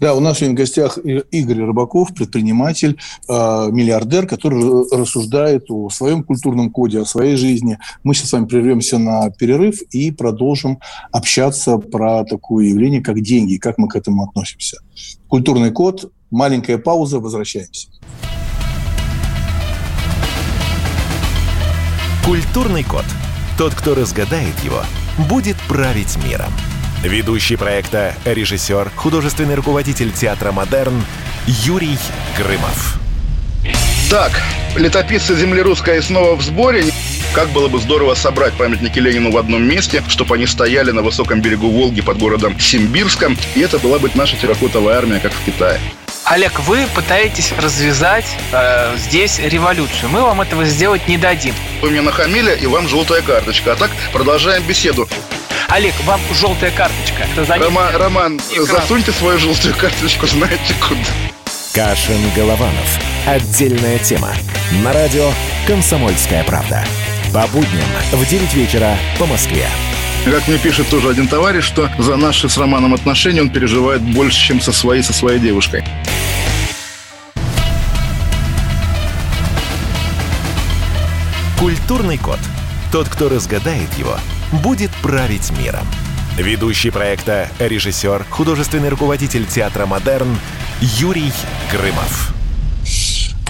Да, 0.00 0.14
у 0.14 0.20
нас 0.20 0.38
сегодня 0.38 0.54
в 0.54 0.58
гостях 0.58 0.98
Игорь 0.98 1.58
Рыбаков, 1.58 2.14
предприниматель, 2.14 2.98
э, 3.28 3.32
миллиардер, 3.70 4.26
который 4.26 4.88
рассуждает 4.96 5.66
о 5.70 5.90
своем 5.90 6.22
культурном 6.22 6.70
коде, 6.70 7.00
о 7.00 7.04
своей 7.04 7.36
жизни. 7.36 7.78
Мы 8.04 8.14
сейчас 8.14 8.30
с 8.30 8.32
вами 8.32 8.46
прервемся 8.46 8.98
на 8.98 9.30
перерыв 9.30 9.80
и 9.90 10.10
продолжим 10.10 10.78
общаться 11.10 11.78
про 11.78 12.24
такое 12.24 12.66
явление, 12.66 13.00
как 13.00 13.20
деньги, 13.20 13.56
как 13.56 13.78
мы 13.78 13.88
к 13.88 13.96
этому 13.96 14.24
относимся. 14.24 14.78
Культурный 15.28 15.72
код, 15.72 16.12
маленькая 16.30 16.78
пауза, 16.78 17.18
возвращаемся. 17.18 17.88
Культурный 22.28 22.84
код. 22.84 23.06
Тот, 23.56 23.74
кто 23.74 23.94
разгадает 23.94 24.52
его, 24.62 24.82
будет 25.30 25.56
править 25.66 26.22
миром. 26.22 26.52
Ведущий 27.02 27.56
проекта, 27.56 28.14
режиссер, 28.26 28.90
художественный 28.94 29.54
руководитель 29.54 30.12
театра 30.12 30.52
«Модерн» 30.52 31.02
Юрий 31.46 31.96
Грымов. 32.36 33.00
Так, 34.10 34.42
летописцы 34.76 35.36
земли 35.36 35.62
русской 35.62 36.02
снова 36.02 36.36
в 36.36 36.42
сборе. 36.42 36.84
Как 37.32 37.48
было 37.48 37.68
бы 37.68 37.78
здорово 37.78 38.14
собрать 38.14 38.52
памятники 38.58 38.98
Ленину 38.98 39.30
в 39.30 39.38
одном 39.38 39.66
месте, 39.66 40.02
чтобы 40.08 40.34
они 40.34 40.46
стояли 40.46 40.90
на 40.90 41.00
высоком 41.00 41.40
берегу 41.40 41.70
Волги 41.70 42.02
под 42.02 42.18
городом 42.18 42.60
Симбирском, 42.60 43.38
и 43.54 43.60
это 43.60 43.78
была 43.78 43.98
бы 43.98 44.10
наша 44.14 44.36
терракотовая 44.36 44.98
армия, 44.98 45.18
как 45.18 45.32
в 45.32 45.44
Китае. 45.46 45.80
Олег, 46.30 46.60
вы 46.60 46.86
пытаетесь 46.94 47.52
развязать 47.52 48.26
э, 48.52 48.96
здесь 48.98 49.38
революцию. 49.38 50.10
Мы 50.10 50.20
вам 50.20 50.42
этого 50.42 50.66
сделать 50.66 51.08
не 51.08 51.16
дадим. 51.16 51.54
Вы 51.80 51.88
мне 51.88 52.02
нахамили, 52.02 52.54
и 52.54 52.66
вам 52.66 52.86
желтая 52.86 53.22
карточка. 53.22 53.72
А 53.72 53.76
так 53.76 53.90
продолжаем 54.12 54.62
беседу. 54.62 55.08
Олег, 55.68 55.94
вам 56.04 56.20
желтая 56.34 56.70
карточка. 56.70 57.26
Рома, 57.58 57.92
Роман, 57.92 58.38
Экран. 58.50 58.66
засуньте 58.66 59.12
свою 59.12 59.38
желтую 59.38 59.74
карточку, 59.74 60.26
знаете 60.26 60.74
куда. 60.86 61.00
Кашин-Голованов. 61.74 62.98
Отдельная 63.26 63.98
тема. 63.98 64.30
На 64.84 64.92
радио 64.92 65.30
«Комсомольская 65.66 66.44
правда». 66.44 66.84
По 67.32 67.46
будням 67.46 67.88
в 68.12 68.26
9 68.26 68.52
вечера 68.52 68.98
по 69.18 69.24
Москве. 69.24 69.66
Как 70.30 70.46
мне 70.46 70.58
пишет 70.58 70.88
тоже 70.88 71.08
один 71.08 71.26
товарищ, 71.26 71.64
что 71.64 71.90
за 71.98 72.16
наши 72.16 72.48
с 72.48 72.58
Романом 72.58 72.92
отношения 72.92 73.40
он 73.40 73.50
переживает 73.50 74.02
больше, 74.02 74.38
чем 74.38 74.60
со 74.60 74.72
своей, 74.72 75.02
со 75.02 75.12
своей 75.14 75.40
девушкой. 75.40 75.82
Культурный 81.58 82.18
код. 82.18 82.38
Тот, 82.92 83.08
кто 83.08 83.28
разгадает 83.28 83.92
его, 83.98 84.16
будет 84.62 84.90
править 85.02 85.50
миром. 85.58 85.86
Ведущий 86.36 86.90
проекта, 86.90 87.48
режиссер, 87.58 88.24
художественный 88.30 88.90
руководитель 88.90 89.44
театра 89.46 89.86
«Модерн» 89.86 90.38
Юрий 90.80 91.32
Грымов. 91.72 92.37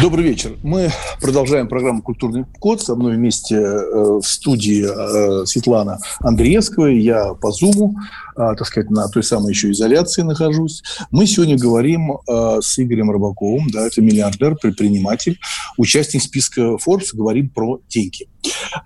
Добрый 0.00 0.24
вечер. 0.24 0.56
Мы 0.62 0.90
продолжаем 1.20 1.66
программу 1.66 2.02
«Культурный 2.02 2.44
код». 2.60 2.80
Со 2.80 2.94
мной 2.94 3.16
вместе 3.16 3.56
э, 3.56 4.20
в 4.20 4.22
студии 4.22 4.84
э, 4.84 5.44
Светлана 5.44 5.98
Андреевская. 6.20 6.92
Я 6.92 7.34
по 7.34 7.50
Зуму, 7.50 7.96
э, 8.36 8.54
так 8.56 8.64
сказать, 8.64 8.90
на 8.90 9.08
той 9.08 9.24
самой 9.24 9.50
еще 9.50 9.72
изоляции 9.72 10.22
нахожусь. 10.22 10.84
Мы 11.10 11.26
сегодня 11.26 11.58
говорим 11.58 12.18
с 12.28 12.78
Игорем 12.78 13.10
Рыбаковым. 13.10 13.70
Да, 13.72 13.88
это 13.88 14.00
миллиардер, 14.00 14.54
предприниматель, 14.54 15.40
участник 15.76 16.22
списка 16.22 16.76
Forbes. 16.76 17.08
Говорим 17.12 17.48
про 17.48 17.80
деньги. 17.88 18.28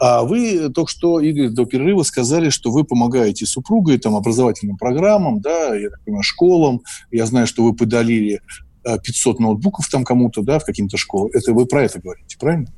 А 0.01 0.23
вы 0.23 0.71
только 0.71 0.91
что, 0.91 1.21
Игорь, 1.21 1.51
до 1.51 1.67
перерыва 1.67 2.05
сказали, 2.05 2.49
что 2.49 2.71
вы 2.71 2.85
помогаете 2.85 3.45
супругой 3.45 3.99
там, 3.99 4.17
образовательным 4.17 4.79
программам, 4.79 5.43
да, 5.43 5.75
я 5.75 5.91
так 5.91 6.03
понимаю, 6.05 6.23
школам. 6.23 6.81
Я 7.11 7.27
знаю, 7.27 7.47
что 7.47 7.65
вы 7.65 7.75
подалили 7.75 8.41
500 8.85 9.39
э, 9.39 9.43
ноутбуков 9.43 9.89
там 9.89 10.05
кому-то, 10.05 10.43
да, 10.43 10.59
в 10.59 10.65
каким-то 10.65 10.97
школам. 10.97 11.31
Это 11.33 11.53
вы 11.53 11.67
про 11.67 11.85
это 11.85 12.01
говорите, 12.01 12.37
правильно? 12.39 12.69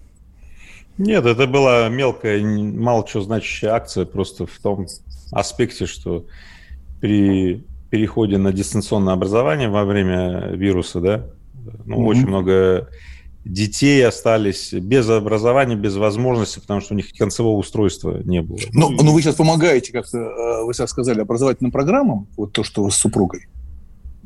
Нет, 0.97 1.27
это 1.27 1.47
была 1.47 1.89
мелкая, 1.89 2.43
мало 2.45 3.07
что 3.07 3.21
значащая 3.21 3.73
акция, 3.73 4.05
просто 4.05 4.47
в 4.47 4.59
том 4.63 4.87
аспекте, 5.33 5.87
что 5.87 6.27
при 7.01 7.65
переходе 7.91 8.39
на 8.39 8.53
дистанционное 8.53 9.15
образование 9.15 9.69
во 9.69 9.85
время 9.85 10.51
вируса, 10.51 11.01
да, 11.01 11.27
ну, 11.85 11.97
mm-hmm. 11.97 12.07
очень 12.07 12.27
много 12.27 12.89
детей 13.45 14.05
остались 14.07 14.73
без 14.73 15.09
образования, 15.09 15.77
без 15.77 15.97
возможности, 15.97 16.61
потому 16.61 16.81
что 16.81 16.95
у 16.95 16.97
них 16.97 17.13
концевого 17.17 17.57
устройства 17.57 18.21
не 18.25 18.41
было. 18.41 18.59
Ну, 18.73 18.91
ну 18.91 19.13
вы 19.13 19.21
сейчас 19.21 19.35
помогаете, 19.35 19.93
как-то, 19.93 20.19
э, 20.19 20.65
вы 20.65 20.73
сейчас 20.73 20.91
сказали, 20.91 21.21
образовательным 21.21 21.71
программам, 21.71 22.27
вот 22.37 22.53
то, 22.53 22.63
что 22.63 22.83
вы 22.83 22.91
с 22.91 22.97
супругой. 22.97 23.47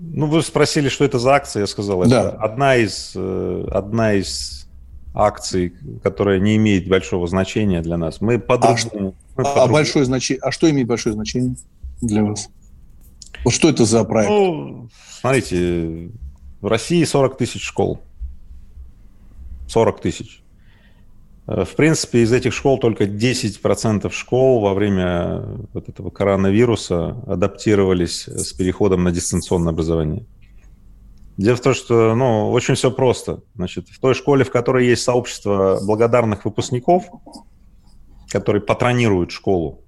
Ну, 0.01 0.27
вы 0.27 0.43
спросили, 0.43 0.89
что 0.89 1.05
это 1.05 1.19
за 1.19 1.35
акция, 1.35 1.63
я 1.63 1.67
сказал. 1.67 2.03
Это 2.03 2.11
да. 2.11 2.29
одна 2.31 2.77
из, 2.77 3.13
э, 3.17 3.69
одна 3.71 4.15
из 4.15 4.69
акций, 5.13 5.75
которая 6.05 6.39
не 6.39 6.57
имеет 6.57 6.89
большого 6.89 7.27
значения 7.27 7.81
для 7.83 7.97
нас. 7.97 8.21
Мы 8.21 8.39
по-другому... 8.39 9.17
А, 9.37 9.43
по 9.43 9.65
а, 9.65 9.67
большое 9.67 10.05
значение, 10.05 10.41
а 10.43 10.53
что 10.53 10.71
имеет 10.71 10.87
большое 10.87 11.15
значение 11.15 11.57
для 12.01 12.23
вас? 12.23 12.49
Вот 13.45 13.53
что 13.53 13.69
это 13.69 13.85
за 13.85 14.05
проект? 14.05 14.31
Ну, 14.31 14.89
смотрите, 15.21 16.11
в 16.61 16.67
России 16.67 17.03
40 17.03 17.37
тысяч 17.37 17.63
школ. 17.63 18.01
40 19.67 20.01
тысяч. 20.01 20.43
Э, 21.49 21.65
в 21.65 21.75
принципе, 21.75 22.23
из 22.23 22.33
этих 22.33 22.53
школ 22.53 22.79
только 22.79 23.05
10% 23.05 24.11
школ 24.11 24.61
во 24.61 24.75
время 24.75 25.43
вот 25.73 25.89
этого 25.89 26.11
коронавируса 26.11 27.17
адаптировались 27.27 28.29
с 28.29 28.53
переходом 28.53 29.03
на 29.05 29.11
дистанционное 29.11 29.73
образование. 29.73 30.27
Дело 31.39 31.57
в 31.57 31.61
том, 31.61 31.73
что 31.73 32.15
ну, 32.15 32.51
очень 32.51 32.75
все 32.75 32.91
просто. 32.91 33.41
Значит, 33.55 33.89
в 33.89 33.99
той 34.01 34.15
школе, 34.15 34.45
в 34.45 34.51
которой 34.51 34.87
есть 34.87 35.03
сообщество 35.03 35.79
благодарных 35.85 36.45
выпускников, 36.45 37.05
которые 38.29 38.61
патронируют 38.61 39.31
школу, 39.31 39.85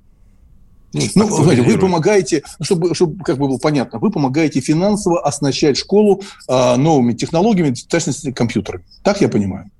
ну, 0.92 1.02
ну 1.14 1.28
смотрите, 1.28 1.62
вы 1.62 1.78
помогаете, 1.78 2.42
чтобы, 2.60 2.96
чтобы 2.96 3.22
как 3.22 3.38
бы 3.38 3.46
было 3.46 3.58
понятно, 3.58 4.00
вы 4.00 4.10
помогаете 4.10 4.60
финансово 4.60 5.24
оснащать 5.24 5.76
школу 5.76 6.22
а, 6.48 6.76
новыми 6.76 7.12
технологиями, 7.12 7.74
в 7.74 7.86
частности, 7.86 8.32
компьютерами. 8.32 8.84
Так 9.04 9.20
я 9.20 9.28
понимаю? 9.28 9.70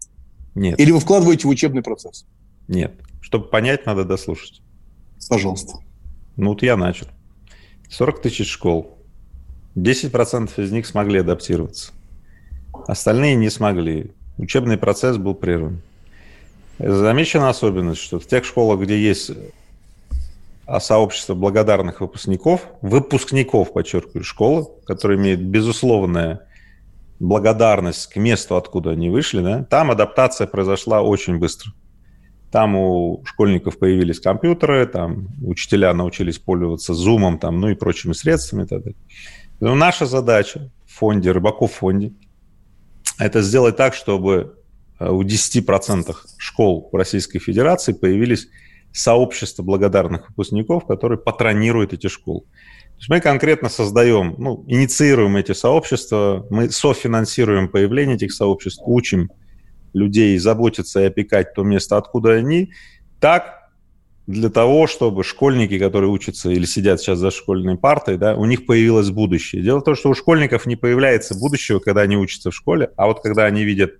Нет. 0.55 0.79
Или 0.79 0.91
вы 0.91 1.01
вкладываете 1.01 1.47
в 1.47 1.51
учебный 1.51 1.83
процесс? 1.83 2.27
Нет. 2.69 2.95
Чтобы 3.21 3.47
понять, 3.49 3.87
надо 3.87 4.05
дослушать. 4.05 4.63
Пожалуйста. 5.29 5.75
Ну 6.37 6.51
вот 6.51 6.63
я 6.63 6.77
начал. 6.77 7.07
40 7.91 8.23
тысяч 8.23 8.51
школ. 8.51 8.99
10% 9.77 10.63
из 10.63 10.73
них 10.73 10.87
смогли 10.87 11.21
адаптироваться. 11.21 11.93
Остальные 12.87 13.37
не 13.37 13.51
смогли. 13.51 14.13
Учебный 14.39 14.79
процесс 14.79 15.17
был 15.17 15.35
прерван. 15.35 15.83
Замечена 16.79 17.51
особенность, 17.51 18.01
что 18.01 18.19
в 18.19 18.27
тех 18.27 18.45
школах, 18.45 18.81
где 18.81 18.99
есть 18.99 19.31
а, 20.67 20.81
сообщество 20.81 21.35
благодарных 21.35 22.01
выпускников, 22.01 22.67
выпускников, 22.81 23.73
подчеркиваю, 23.73 24.25
школы, 24.25 24.67
которые 24.87 25.19
имеют 25.19 25.41
безусловная 25.41 26.47
благодарность 27.21 28.07
к 28.07 28.17
месту, 28.17 28.57
откуда 28.57 28.91
они 28.91 29.11
вышли, 29.11 29.43
да, 29.43 29.63
там 29.65 29.91
адаптация 29.91 30.47
произошла 30.49 31.03
очень 31.03 31.39
быстро. 31.39 31.73
Там 32.51 32.75
у 32.75 33.23
школьников 33.25 33.79
появились 33.79 34.19
компьютеры, 34.19 34.87
там 34.87 35.29
учителя 35.41 35.95
научились 35.95 36.39
пользоваться 36.39 36.95
Zoom, 36.95 37.39
там, 37.39 37.61
ну 37.61 37.69
и 37.69 37.75
прочими 37.75 38.13
средствами. 38.13 38.65
Так 38.65 38.83
далее. 38.83 38.99
Но 39.61 39.77
наша 39.77 40.07
задача 40.07 40.71
в 40.85 40.99
фонде, 40.99 41.31
Рыбаков 41.31 41.73
фонде, 41.73 42.13
это 43.19 43.43
сделать 43.43 43.77
так, 43.77 43.95
чтобы 43.95 44.57
э, 44.99 45.09
у 45.09 45.23
10% 45.23 46.17
школ 46.39 46.89
в 46.91 46.97
Российской 46.97 47.39
Федерации 47.39 47.93
появились 47.93 48.49
сообщества 48.93 49.63
благодарных 49.63 50.31
выпускников, 50.31 50.87
которые 50.87 51.19
патронируют 51.19 51.93
эти 51.93 52.09
школы. 52.09 52.43
Мы 53.09 53.21
конкретно 53.21 53.69
создаем, 53.69 54.35
ну, 54.39 54.65
инициируем 54.69 55.37
эти 55.37 55.53
сообщества, 55.53 56.47
мы 56.51 56.71
софинансируем 56.71 57.69
появление 57.69 58.17
этих 58.17 58.33
сообществ, 58.33 58.83
учим 58.85 59.31
людей 59.93 60.37
заботиться 60.39 61.01
и 61.01 61.05
опекать 61.05 61.55
то 61.55 61.63
место, 61.63 61.97
откуда 61.97 62.33
они, 62.33 62.73
так 63.19 63.61
для 64.27 64.49
того, 64.49 64.87
чтобы 64.87 65.25
школьники, 65.25 65.79
которые 65.79 66.11
учатся 66.11 66.51
или 66.51 66.65
сидят 66.65 67.01
сейчас 67.01 67.19
за 67.19 67.31
школьной 67.31 67.77
партой, 67.77 68.17
да, 68.17 68.37
у 68.37 68.45
них 68.45 68.67
появилось 68.67 69.11
будущее. 69.11 69.63
Дело 69.63 69.81
в 69.81 69.85
том, 69.85 69.97
что 69.97 70.11
у 70.11 70.15
школьников 70.15 70.67
не 70.67 70.77
появляется 70.77 71.35
будущего, 71.35 71.81
когда 71.81 72.03
они 72.03 72.17
учатся 72.17 72.51
в 72.51 72.55
школе, 72.55 72.91
а 72.97 73.07
вот 73.07 73.23
когда 73.23 73.47
они 73.47 73.65
видят, 73.65 73.95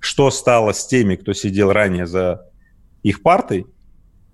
что 0.00 0.30
стало 0.30 0.72
с 0.72 0.86
теми, 0.86 1.14
кто 1.14 1.34
сидел 1.34 1.72
ранее 1.72 2.06
за 2.06 2.48
их 3.02 3.22
партой, 3.22 3.66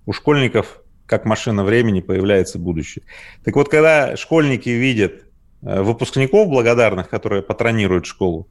у 0.07 0.13
школьников, 0.13 0.81
как 1.07 1.25
машина 1.25 1.65
времени, 1.65 2.01
появляется 2.01 2.59
будущее. 2.59 3.05
Так 3.45 3.57
вот, 3.57 3.69
когда 3.69 4.17
школьники 4.17 4.69
видят 4.69 5.25
э, 5.63 5.83
выпускников 5.83 6.49
благодарных, 6.49 7.09
которые 7.09 7.43
патронируют 7.43 8.07
школу, 8.07 8.49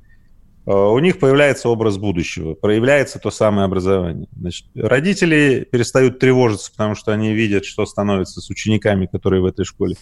Э, 0.65 0.71
у 0.71 0.99
них 0.99 1.19
появляется 1.19 1.69
образ 1.69 1.97
будущего, 1.97 2.53
проявляется 2.53 3.19
то 3.19 3.31
самое 3.31 3.65
образование. 3.65 4.27
Значит, 4.35 4.67
родители 4.75 5.67
перестают 5.69 6.19
тревожиться, 6.19 6.71
потому 6.71 6.95
что 6.95 7.11
они 7.11 7.33
видят, 7.33 7.65
что 7.65 7.85
становится 7.85 8.41
с 8.41 8.49
учениками, 8.49 9.05
которые 9.05 9.41
в 9.41 9.45
этой 9.45 9.65
школе. 9.65 9.95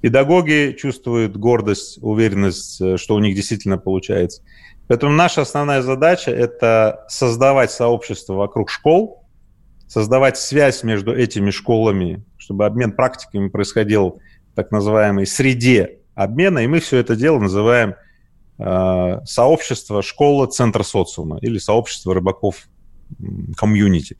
Педагоги 0.00 0.76
чувствуют 0.78 1.36
гордость, 1.36 1.98
уверенность, 2.00 2.80
э, 2.80 2.96
что 2.96 3.14
у 3.14 3.18
них 3.18 3.34
действительно 3.34 3.78
получается. 3.78 4.42
Поэтому 4.86 5.12
наша 5.12 5.42
основная 5.42 5.82
задача– 5.82 6.30
это 6.32 7.04
создавать 7.08 7.70
сообщество 7.70 8.34
вокруг 8.34 8.70
школ, 8.70 9.17
создавать 9.88 10.36
связь 10.36 10.82
между 10.82 11.14
этими 11.14 11.50
школами, 11.50 12.24
чтобы 12.36 12.66
обмен 12.66 12.92
практиками 12.92 13.48
происходил 13.48 14.20
в 14.52 14.54
так 14.54 14.70
называемой 14.70 15.26
среде 15.26 15.98
обмена, 16.14 16.60
и 16.60 16.66
мы 16.66 16.80
все 16.80 16.98
это 16.98 17.16
дело 17.16 17.38
называем– 17.38 17.94
Э, 18.60 19.20
сообщество 19.24 20.02
школа 20.02 20.48
центр 20.48 20.82
социума 20.82 21.38
или 21.40 21.58
сообщество 21.58 22.12
рыбаков 22.12 22.68
комьюнити. 23.56 24.16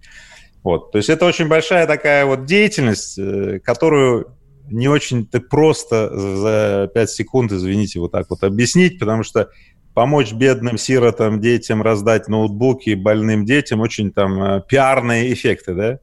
Вот. 0.63 0.93
То 0.93 0.99
есть 0.99 1.11
это 1.11 1.27
очень 1.27 1.49
большая 1.49 1.89
такая 1.89 2.25
вот 2.25 2.45
деятельность, 2.45 3.19
э, 3.19 3.59
которую 3.59 4.37
не 4.71 4.87
очень-то 4.87 5.41
просто 5.41 6.17
за 6.17 6.91
5 6.95 7.11
секунд, 7.11 7.51
извините, 7.51 7.99
вот 7.99 8.13
так 8.13 8.31
вот 8.31 8.45
объяснить, 8.45 9.01
потому 9.01 9.25
что 9.25 9.51
помочь 9.95 10.33
бедным 10.33 10.79
сиротам, 10.79 11.41
детям 11.41 11.83
раздать 11.83 12.29
ноутбуки 12.29 12.95
больным 12.95 13.45
детям 13.45 13.81
очень 13.81 14.13
там 14.13 14.43
э, 14.43 14.63
пиарные 14.69 15.33
эффекты, 15.33 15.75
да? 15.75 15.99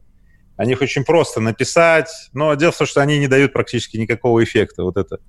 О 0.58 0.66
них 0.66 0.82
очень 0.82 1.04
просто 1.04 1.42
написать, 1.42 2.10
но 2.34 2.56
дело 2.56 2.72
в 2.72 2.78
том, 2.78 2.88
что 2.88 3.02
они 3.02 3.20
не 3.20 3.28
дают 3.28 3.54
практически 3.54 3.98
никакого 3.98 4.44
эффекта. 4.44 4.84
Вот 4.84 4.98
это 4.98 5.20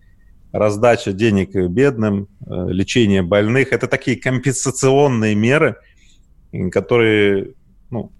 раздача 0.52 1.12
денег 1.12 1.54
бедным, 1.54 2.28
э, 2.46 2.66
лечение 2.68 3.22
больных. 3.22 3.72
Это 3.72 3.88
такие 3.88 4.16
компенсационные 4.16 5.34
меры, 5.34 5.76
которые 6.70 7.54
ну, 7.90 8.12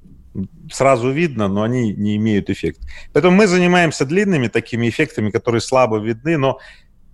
сразу 0.71 1.11
видно, 1.11 1.49
но 1.49 1.63
они 1.63 1.93
не 1.93 2.17
имеют 2.17 2.51
эффекта. 2.51 2.87
Поэтому 3.13 3.37
мы 3.37 3.47
занимаемся 3.47 4.05
длинными 4.05 4.49
такими 4.49 4.89
эффектами, 4.89 5.31
которые 5.31 5.61
слабо 5.61 5.99
видны, 5.99 6.37
но 6.37 6.59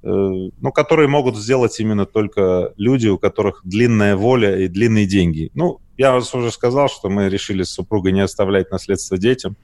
ну, 0.03 0.73
которые 0.73 1.09
могут 1.09 1.37
сделать 1.37 1.79
именно 1.79 2.07
только 2.07 2.73
люди, 2.77 3.09
у 3.09 3.19
которых 3.19 3.61
длинная 3.65 4.17
воля 4.17 4.59
и 4.59 4.69
длинные 4.69 5.07
деньги. 5.07 5.51
Ну, 5.55 5.81
я 5.97 6.17
уже 6.17 6.51
сказал, 6.51 6.89
что 6.89 7.09
мы 7.09 7.29
решили 7.29 7.63
с 7.63 7.71
супругой 7.71 8.13
не 8.13 8.21
оставлять 8.21 8.71
наследство 8.71 9.17
детям. 9.17 9.57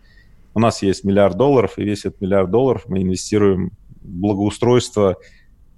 У 0.55 0.61
нас 0.61 0.83
есть 0.83 1.05
миллиард 1.05 1.37
долларов, 1.37 1.75
и 1.77 1.85
весь 1.85 2.05
этот 2.05 2.21
миллиард 2.21 2.51
долларов 2.51 2.85
мы 2.87 3.03
инвестируем 3.03 3.73
в 4.01 4.09
благоустройство 4.09 5.17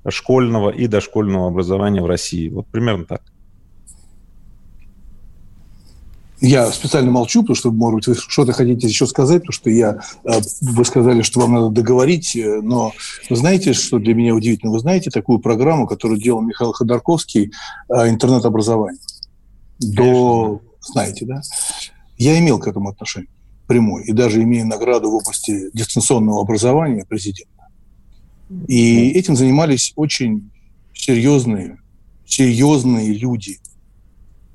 школьного 0.09 0.70
и 0.70 0.87
дошкольного 0.87 1.49
образования 1.49 2.03
в 2.03 2.07
России. 2.07 2.49
Вот 2.49 2.66
примерно 2.66 3.05
так. 3.05 3.23
Я 6.40 6.70
специально 6.70 7.11
молчу, 7.11 7.42
потому 7.42 7.57
что, 7.57 7.70
может 7.70 7.96
быть, 7.96 8.07
вы 8.07 8.14
что-то 8.14 8.53
хотите 8.53 8.87
еще 8.87 9.07
сказать, 9.07 9.42
потому 9.42 9.53
что 9.53 9.68
я, 9.68 10.00
э, 10.24 10.40
вы 10.62 10.85
сказали, 10.87 11.20
что 11.20 11.40
вам 11.40 11.53
надо 11.53 11.68
договорить, 11.68 12.35
э, 12.35 12.61
но 12.62 12.92
вы 13.29 13.37
знаете, 13.37 13.74
что 13.74 13.98
для 13.98 14.14
меня 14.14 14.35
удивительно? 14.35 14.72
Вы 14.72 14.81
знаете 14.81 15.11
такую 15.11 15.38
программу, 15.38 15.87
которую 15.87 16.18
делал 16.18 16.40
Михаил 16.40 16.72
Ходорковский 16.72 17.53
э, 17.88 18.09
«Интернет-образование»? 18.09 19.00
До... 19.81 20.62
Знаете, 20.81 21.26
да? 21.26 21.42
Я 22.16 22.38
имел 22.38 22.59
к 22.59 22.66
этому 22.66 22.88
отношение 22.88 23.31
прямой, 23.66 24.05
и 24.05 24.12
даже 24.12 24.42
имея 24.42 24.64
награду 24.64 25.11
в 25.11 25.14
области 25.14 25.70
дистанционного 25.74 26.40
образования 26.40 27.05
президента. 27.05 27.68
И 28.66 29.11
этим 29.11 29.37
занимались 29.37 29.92
очень 29.94 30.50
серьезные, 30.92 31.79
серьезные 32.26 33.12
люди. 33.12 33.59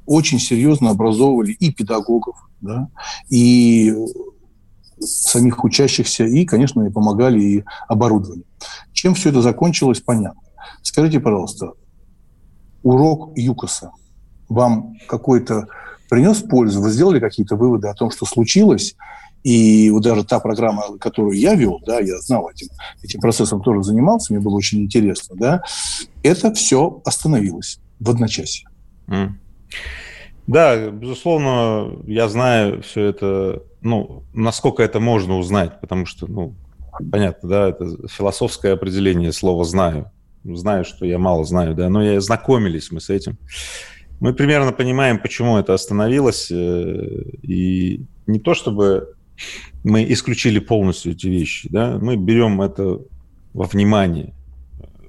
Очень 0.06 0.40
серьезно 0.40 0.92
образовывали 0.92 1.52
и 1.52 1.72
педагогов, 1.72 2.50
да, 2.62 2.90
и 3.30 3.94
самих 5.00 5.64
учащихся, 5.64 6.26
и, 6.26 6.46
конечно, 6.46 6.84
и 6.84 6.90
помогали 6.90 7.42
и 7.42 7.64
оборудованием. 7.88 8.46
Чем 8.94 9.14
все 9.14 9.30
это 9.30 9.42
закончилось, 9.42 10.02
понятно. 10.02 10.42
Скажите, 10.82 11.20
пожалуйста, 11.20 11.74
урок 12.84 13.32
ЮКОСа 13.36 13.92
вам 14.48 14.96
какой-то 15.08 15.68
принес 16.10 16.38
пользу? 16.38 16.82
Вы 16.82 16.92
сделали 16.92 17.20
какие-то 17.20 17.56
выводы 17.56 17.88
о 17.88 17.94
том, 17.94 18.12
что 18.12 18.26
случилось? 18.26 18.96
И 19.44 19.92
вот 19.92 20.02
даже 20.02 20.24
та 20.24 20.40
программа, 20.40 20.98
которую 20.98 21.38
я 21.38 21.54
вел, 21.54 21.80
да, 21.86 22.00
я 22.00 22.20
знал 22.20 22.50
этим, 22.50 22.68
этим 23.04 23.20
процессом 23.20 23.62
тоже 23.62 23.84
занимался, 23.84 24.34
мне 24.34 24.42
было 24.42 24.56
очень 24.56 24.82
интересно, 24.82 25.36
да, 25.38 25.62
это 26.24 26.52
все 26.54 27.00
остановилось 27.06 27.80
в 28.00 28.10
одночасье. 28.10 28.68
Mm. 29.08 29.34
Да, 30.48 30.90
безусловно, 30.90 31.98
я 32.06 32.30
знаю 32.30 32.84
все 32.84 33.06
это, 33.06 33.64
ну, 33.82 34.24
насколько 34.34 34.84
это 34.84 35.00
можно 35.00 35.38
узнать, 35.38 35.82
потому 35.82 36.06
что, 36.06 36.28
ну, 36.28 36.56
понятно, 37.12 37.50
да, 37.50 37.70
это 37.70 38.08
философское 38.08 38.74
определение 38.74 39.32
слова 39.32 39.64
«знаю». 39.64 40.12
Знаю, 40.44 40.86
что 40.86 41.06
я 41.08 41.18
мало 41.18 41.44
знаю, 41.44 41.74
да, 41.74 41.90
но 41.90 42.04
я 42.04 42.22
знакомились 42.22 42.92
мы 42.92 43.02
с 43.02 43.10
этим. 43.10 43.40
Мы 44.20 44.32
примерно 44.34 44.72
понимаем, 44.72 45.20
почему 45.20 45.58
это 45.58 45.74
остановилось, 45.74 46.52
э, 46.52 47.24
и 47.42 48.02
не 48.28 48.40
то 48.40 48.54
чтобы 48.54 49.16
мы 49.84 50.06
исключили 50.12 50.60
полностью 50.60 51.14
эти 51.14 51.26
вещи, 51.26 51.68
да, 51.72 51.98
мы 52.00 52.16
берем 52.16 52.62
это 52.62 53.00
во 53.56 53.66
внимание, 53.66 54.36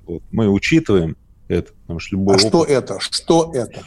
вот, 0.07 0.23
мы 0.33 0.49
учитываем 0.49 1.17
это, 1.49 1.73
потому 1.83 1.99
что 1.99 2.17
любой. 2.17 2.37
А 2.37 2.39
опыт... 2.39 2.49
что 2.49 2.65
это? 2.65 3.01
Что 3.01 3.53
это? 3.55 3.83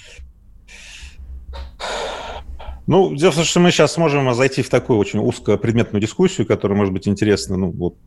Ну, 2.89 3.13
дело 3.13 3.31
в 3.31 3.35
том, 3.35 3.43
что 3.43 3.59
мы 3.59 3.69
сейчас 3.69 3.93
сможем 3.93 4.33
зайти 4.33 4.63
в 4.63 4.69
такую 4.69 4.97
очень 4.97 5.19
узкопредметную 5.19 6.01
дискуссию, 6.01 6.47
которая 6.47 6.75
может 6.75 6.91
быть 6.91 7.07
интересна, 7.07 7.55
ну, 7.55 7.69
вот 7.69 7.97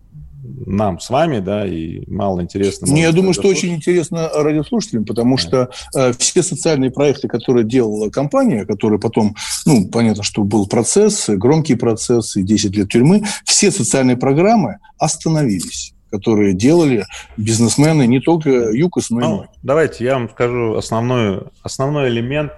нам 0.67 0.99
с 0.99 1.09
вами, 1.09 1.39
да, 1.39 1.65
и 1.65 2.03
мало 2.11 2.41
интересно. 2.41 2.87
Не, 2.87 3.03
я 3.03 3.13
думаю, 3.13 3.33
что 3.33 3.47
очень 3.47 3.77
интересно 3.77 4.29
радиослушателям, 4.35 5.05
потому 5.05 5.37
что 5.37 5.71
э, 5.95 6.13
все 6.19 6.43
социальные 6.43 6.91
проекты, 6.91 7.29
которые 7.29 7.65
делала 7.65 8.11
компания, 8.11 8.65
которые 8.65 8.99
потом, 8.99 9.37
ну, 9.67 9.87
понятно, 9.87 10.25
что 10.25 10.43
был 10.43 10.67
процесс, 10.67 11.29
громкий 11.29 11.77
процесс 11.77 12.35
и 12.35 12.43
10 12.43 12.77
лет 12.77 12.89
тюрьмы, 12.91 13.23
все 13.45 13.71
социальные 13.71 14.17
программы 14.17 14.79
остановились 14.99 15.95
которые 16.11 16.53
делали 16.53 17.07
бизнесмены 17.39 18.07
не 18.07 18.21
только 18.21 18.51
ЮКОС, 18.51 19.09
но 19.09 19.21
и 19.21 19.25
ну, 19.25 19.47
Давайте 19.63 20.05
я 20.05 20.19
вам 20.19 20.29
скажу 20.29 20.75
основной, 20.75 21.45
основной 21.63 22.11
элемент, 22.11 22.53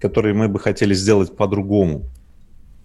который 0.00 0.32
мы 0.32 0.48
бы 0.48 0.58
хотели 0.58 0.94
сделать 0.94 1.36
по-другому. 1.36 2.04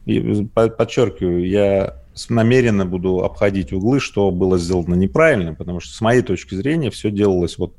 И 0.05 0.47
подчеркиваю, 0.53 1.47
я 1.47 2.01
намеренно 2.29 2.85
буду 2.85 3.23
обходить 3.23 3.73
углы, 3.73 3.99
что 3.99 4.31
было 4.31 4.57
сделано 4.57 4.95
неправильно, 4.95 5.53
потому 5.53 5.79
что 5.79 5.93
с 5.93 6.01
моей 6.01 6.21
точки 6.21 6.55
зрения 6.55 6.91
все 6.91 7.09
делалось 7.09 7.57
вот, 7.57 7.73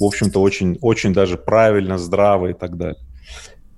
в 0.00 0.04
общем-то, 0.04 0.40
очень, 0.40 0.78
очень 0.80 1.12
даже 1.12 1.36
правильно, 1.36 1.98
здраво 1.98 2.48
и 2.48 2.52
так 2.52 2.76
далее. 2.76 3.00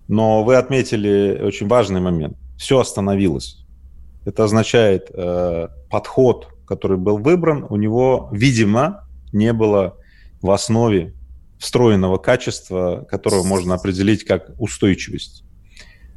Но 0.08 0.44
вы 0.44 0.56
отметили 0.56 1.40
очень 1.42 1.68
важный 1.68 2.00
момент. 2.00 2.36
Все 2.56 2.78
остановилось. 2.78 3.64
Это 4.24 4.44
означает, 4.44 5.10
э, 5.12 5.68
подход, 5.90 6.48
который 6.66 6.96
был 6.96 7.18
выбран, 7.18 7.66
у 7.68 7.76
него, 7.76 8.28
видимо, 8.32 9.06
не 9.32 9.52
было 9.52 9.96
в 10.40 10.50
основе 10.50 11.12
встроенного 11.58 12.18
качества, 12.18 13.06
которое 13.10 13.42
можно 13.42 13.74
определить 13.74 14.24
как 14.24 14.50
устойчивость. 14.58 15.44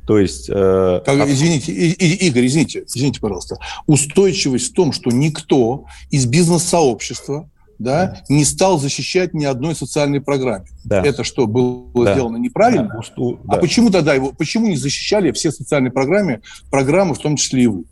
То 0.05 0.17
есть... 0.19 0.49
Э, 0.49 1.01
как, 1.05 1.27
извините, 1.27 1.73
Игорь, 1.73 2.47
извините, 2.47 2.83
извините, 2.87 3.19
пожалуйста. 3.19 3.57
Устойчивость 3.87 4.71
в 4.71 4.73
том, 4.73 4.93
что 4.93 5.11
никто 5.11 5.85
из 6.09 6.25
бизнес-сообщества 6.25 7.49
да, 7.77 8.23
не 8.29 8.43
стал 8.45 8.79
защищать 8.79 9.33
ни 9.33 9.45
одной 9.45 9.75
социальной 9.75 10.21
программе. 10.21 10.67
Да. 10.83 11.03
Это 11.05 11.23
что, 11.23 11.45
было 11.45 12.05
да. 12.05 12.13
сделано 12.13 12.37
неправильно? 12.37 12.87
Да. 12.89 13.23
А 13.47 13.55
да. 13.55 13.57
почему 13.57 13.89
тогда 13.91 14.13
его, 14.13 14.31
почему 14.31 14.67
не 14.67 14.77
защищали 14.77 15.31
все 15.31 15.51
социальные 15.51 15.91
программы, 15.91 16.41
программы, 16.71 17.13
в 17.13 17.19
том 17.19 17.35
числе 17.35 17.63
и 17.63 17.67
вы? 17.67 17.83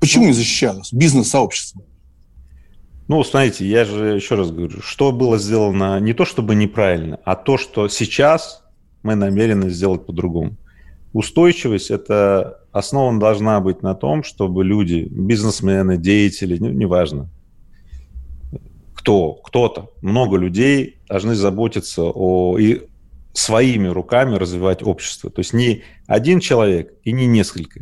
Почему 0.00 0.24
ну, 0.24 0.30
не 0.30 0.34
защищалось 0.34 0.92
бизнес-сообщество? 0.92 1.82
Ну, 3.10 3.24
смотрите, 3.24 3.66
я 3.66 3.84
же 3.84 4.14
еще 4.14 4.36
раз 4.36 4.52
говорю, 4.52 4.80
что 4.82 5.10
было 5.10 5.36
сделано 5.36 5.98
не 5.98 6.12
то 6.12 6.24
чтобы 6.24 6.54
неправильно, 6.54 7.18
а 7.24 7.34
то, 7.34 7.58
что 7.58 7.88
сейчас 7.88 8.62
мы 9.02 9.16
намерены 9.16 9.68
сделать 9.70 10.06
по-другому. 10.06 10.54
Устойчивость– 11.12 11.90
это 11.90 12.60
основа 12.70 13.18
должна 13.18 13.58
быть 13.58 13.82
на 13.82 13.96
том, 13.96 14.22
чтобы 14.22 14.64
люди, 14.64 15.08
бизнесмены, 15.10 15.96
деятели, 15.96 16.56
ну, 16.60 16.68
неважно, 16.68 17.28
кто, 18.94 19.32
кто-то, 19.32 19.90
много 20.02 20.36
людей 20.36 20.98
должны 21.08 21.34
заботиться 21.34 22.04
о 22.04 22.58
и 22.60 22.82
своими 23.32 23.88
руками 23.88 24.36
развивать 24.36 24.84
общество. 24.84 25.30
То 25.30 25.40
есть 25.40 25.52
не 25.52 25.82
один 26.06 26.38
человек 26.38 26.92
и 27.02 27.10
не 27.10 27.26
несколько, 27.26 27.80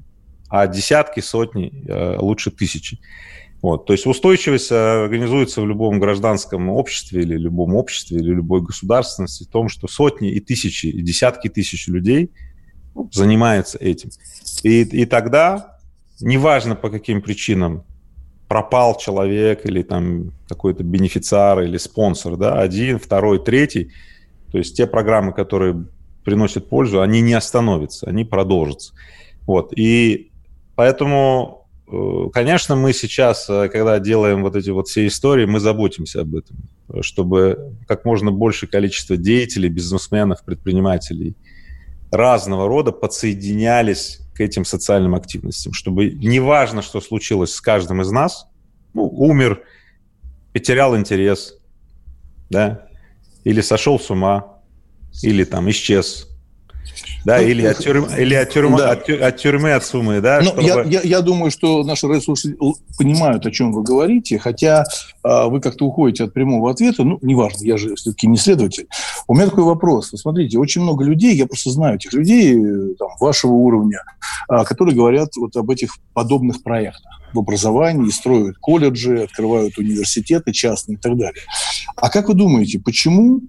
а 0.48 0.66
десятки, 0.66 1.20
сотни, 1.20 1.84
э, 1.86 2.16
лучше 2.18 2.50
тысячи. 2.50 2.98
Вот. 3.60 3.86
То 3.86 3.92
есть 3.92 4.06
устойчивость 4.06 4.70
организуется 4.70 5.60
в 5.60 5.66
любом 5.66 5.98
гражданском 5.98 6.68
обществе 6.68 7.22
или 7.22 7.36
любом 7.36 7.74
обществе 7.74 8.18
или 8.18 8.34
любой 8.34 8.62
государственности 8.62 9.44
в 9.44 9.48
том, 9.48 9.68
что 9.68 9.88
сотни 9.88 10.30
и 10.30 10.40
тысячи, 10.40 10.86
и 10.86 11.02
десятки 11.02 11.48
тысяч 11.48 11.88
людей– 11.88 12.30
занимается 13.12 13.78
этим. 13.78 14.10
И, 14.62 14.82
и 14.82 15.04
тогда, 15.04 15.78
неважно 16.20 16.74
по 16.74 16.90
каким 16.90 17.22
причинам, 17.22 17.84
пропал 18.48 18.96
человек 18.96 19.66
или 19.66 19.82
там 19.82 20.32
какой-то 20.48 20.82
бенефициар 20.82 21.60
или 21.62 21.76
спонсор, 21.76 22.36
да, 22.36 22.60
один, 22.60 22.98
второй, 22.98 23.42
третий, 23.44 23.92
то 24.50 24.58
есть 24.58 24.76
те 24.76 24.86
программы, 24.86 25.32
которые 25.32 25.84
приносят 26.24 26.68
пользу, 26.68 27.02
они 27.02 27.20
не 27.20 27.34
остановятся, 27.34 28.08
они 28.08 28.24
продолжатся. 28.24 28.94
Вот. 29.46 29.72
И 29.76 30.30
поэтому, 30.74 31.57
э, 31.57 31.57
конечно, 32.32 32.76
мы 32.76 32.92
сейчас, 32.92 33.48
э, 33.48 33.68
когда 33.68 33.98
делаем 33.98 34.42
вот 34.42 34.56
эти 34.56 34.70
вот 34.70 34.88
все 34.88 35.06
истории, 35.06 35.46
мы 35.46 35.60
заботимся 35.60 36.22
об 36.22 36.34
этом, 36.34 36.56
чтобы 37.02 37.74
как 37.86 38.04
можно 38.04 38.30
большее 38.30 38.68
количество 38.68 39.16
деятелей, 39.16 39.68
бизнесменов, 39.68 40.44
предпринимателей– 40.44 41.36
разного 42.10 42.68
рода 42.68 42.92
подсоединялись 42.92 44.20
к 44.34 44.40
этим 44.40 44.64
социальным 44.64 45.14
активностям, 45.14 45.72
чтобы 45.72 46.10
неважно, 46.10 46.82
что 46.82 47.00
случилось 47.00 47.52
с 47.52 47.60
каждым 47.60 48.02
из 48.02 48.10
нас, 48.10 48.48
ну, 48.94 49.06
умер, 49.06 49.62
потерял 50.52 50.96
интерес, 50.96 51.58
да, 52.48 52.86
или 53.44 53.60
сошел 53.60 53.98
с 53.98 54.10
ума, 54.10 54.60
или 55.22 55.44
там 55.44 55.68
исчез, 55.70 56.28
да, 57.24 57.38
ну, 57.38 57.44
или 57.44 57.66
от 57.66 57.78
тюрьмы, 57.78 58.08
или 58.16 58.34
от 58.34 58.50
тюрьмы, 58.50 58.78
да. 58.78 58.90
от, 58.92 59.08
от 59.08 59.36
тюрьмы 59.36 59.72
от 59.72 59.84
суммы, 59.84 60.20
да? 60.20 60.40
Ну, 60.42 60.50
чтобы... 60.50 60.62
я, 60.62 60.82
я, 60.82 61.00
я 61.02 61.20
думаю, 61.20 61.50
что 61.50 61.82
наши 61.82 62.06
ресурсы 62.06 62.56
понимают, 62.96 63.44
о 63.46 63.50
чем 63.50 63.72
вы 63.72 63.82
говорите, 63.82 64.38
хотя 64.38 64.84
э, 65.24 65.44
вы 65.48 65.60
как-то 65.60 65.86
уходите 65.86 66.24
от 66.24 66.32
прямого 66.32 66.70
ответа, 66.70 67.04
ну, 67.04 67.18
неважно, 67.22 67.64
я 67.64 67.76
же 67.76 67.94
все-таки 67.96 68.26
не 68.26 68.36
следователь. 68.36 68.86
У 69.26 69.34
меня 69.34 69.46
такой 69.46 69.64
вопрос. 69.64 70.12
Вы 70.12 70.18
смотрите, 70.18 70.58
очень 70.58 70.82
много 70.82 71.04
людей, 71.04 71.34
я 71.34 71.46
просто 71.46 71.70
знаю 71.70 71.96
этих 71.96 72.12
людей 72.12 72.54
там, 72.98 73.08
вашего 73.20 73.52
уровня, 73.52 74.02
э, 74.50 74.64
которые 74.64 74.94
говорят 74.94 75.36
вот 75.36 75.56
об 75.56 75.70
этих 75.70 75.96
подобных 76.14 76.62
проектах 76.62 77.18
в 77.32 77.38
образовании, 77.38 78.10
строят 78.10 78.56
колледжи, 78.58 79.24
открывают 79.24 79.76
университеты 79.78 80.52
частные 80.52 80.96
и 80.96 80.98
так 80.98 81.16
далее. 81.16 81.42
А 81.96 82.08
как 82.10 82.28
вы 82.28 82.34
думаете, 82.34 82.78
почему 82.78 83.42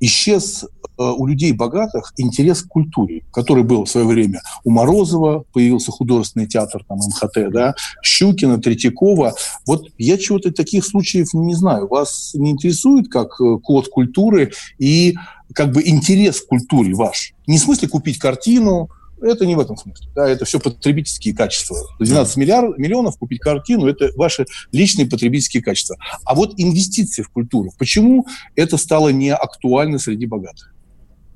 исчез 0.00 0.64
э, 0.64 1.02
у 1.02 1.26
людей 1.26 1.52
богатых 1.52 2.12
интерес 2.16 2.62
к 2.62 2.68
культуре, 2.68 3.24
который 3.32 3.64
был 3.64 3.84
в 3.84 3.90
свое 3.90 4.06
время 4.06 4.40
у 4.64 4.70
Морозова, 4.70 5.44
появился 5.52 5.92
художественный 5.92 6.46
театр 6.46 6.84
там 6.88 6.98
МХТ, 6.98 7.50
да, 7.50 7.74
Щукина, 8.02 8.58
Третьякова. 8.58 9.34
Вот 9.66 9.88
я 9.98 10.18
чего-то 10.18 10.52
таких 10.52 10.84
случаев 10.84 11.34
не 11.34 11.54
знаю. 11.54 11.88
Вас 11.88 12.32
не 12.34 12.50
интересует 12.50 13.08
как 13.08 13.40
э, 13.40 13.58
код 13.62 13.88
культуры 13.88 14.52
и 14.78 15.14
как 15.54 15.72
бы 15.72 15.82
интерес 15.84 16.40
к 16.40 16.46
культуре 16.46 16.94
ваш? 16.94 17.34
Не 17.46 17.58
в 17.58 17.60
смысле 17.60 17.88
купить 17.88 18.18
картину, 18.18 18.90
это 19.22 19.46
не 19.46 19.54
в 19.54 19.60
этом 19.60 19.76
смысле. 19.76 20.08
Да, 20.14 20.28
это 20.28 20.44
все 20.44 20.60
потребительские 20.60 21.34
качества. 21.34 21.76
12 21.98 22.36
миллиард, 22.36 22.78
миллионов 22.78 23.18
купить 23.18 23.40
картину– 23.40 23.86
это 23.88 24.10
ваши 24.16 24.46
личные 24.72 25.06
потребительские 25.08 25.62
качества. 25.62 25.96
А 26.24 26.34
вот 26.34 26.54
инвестиции 26.56 27.22
в 27.22 27.28
культуру, 27.30 27.72
почему 27.78 28.26
это 28.54 28.76
стало 28.76 29.10
не 29.10 29.34
актуально 29.34 29.98
среди 29.98 30.26
богатых? 30.26 30.74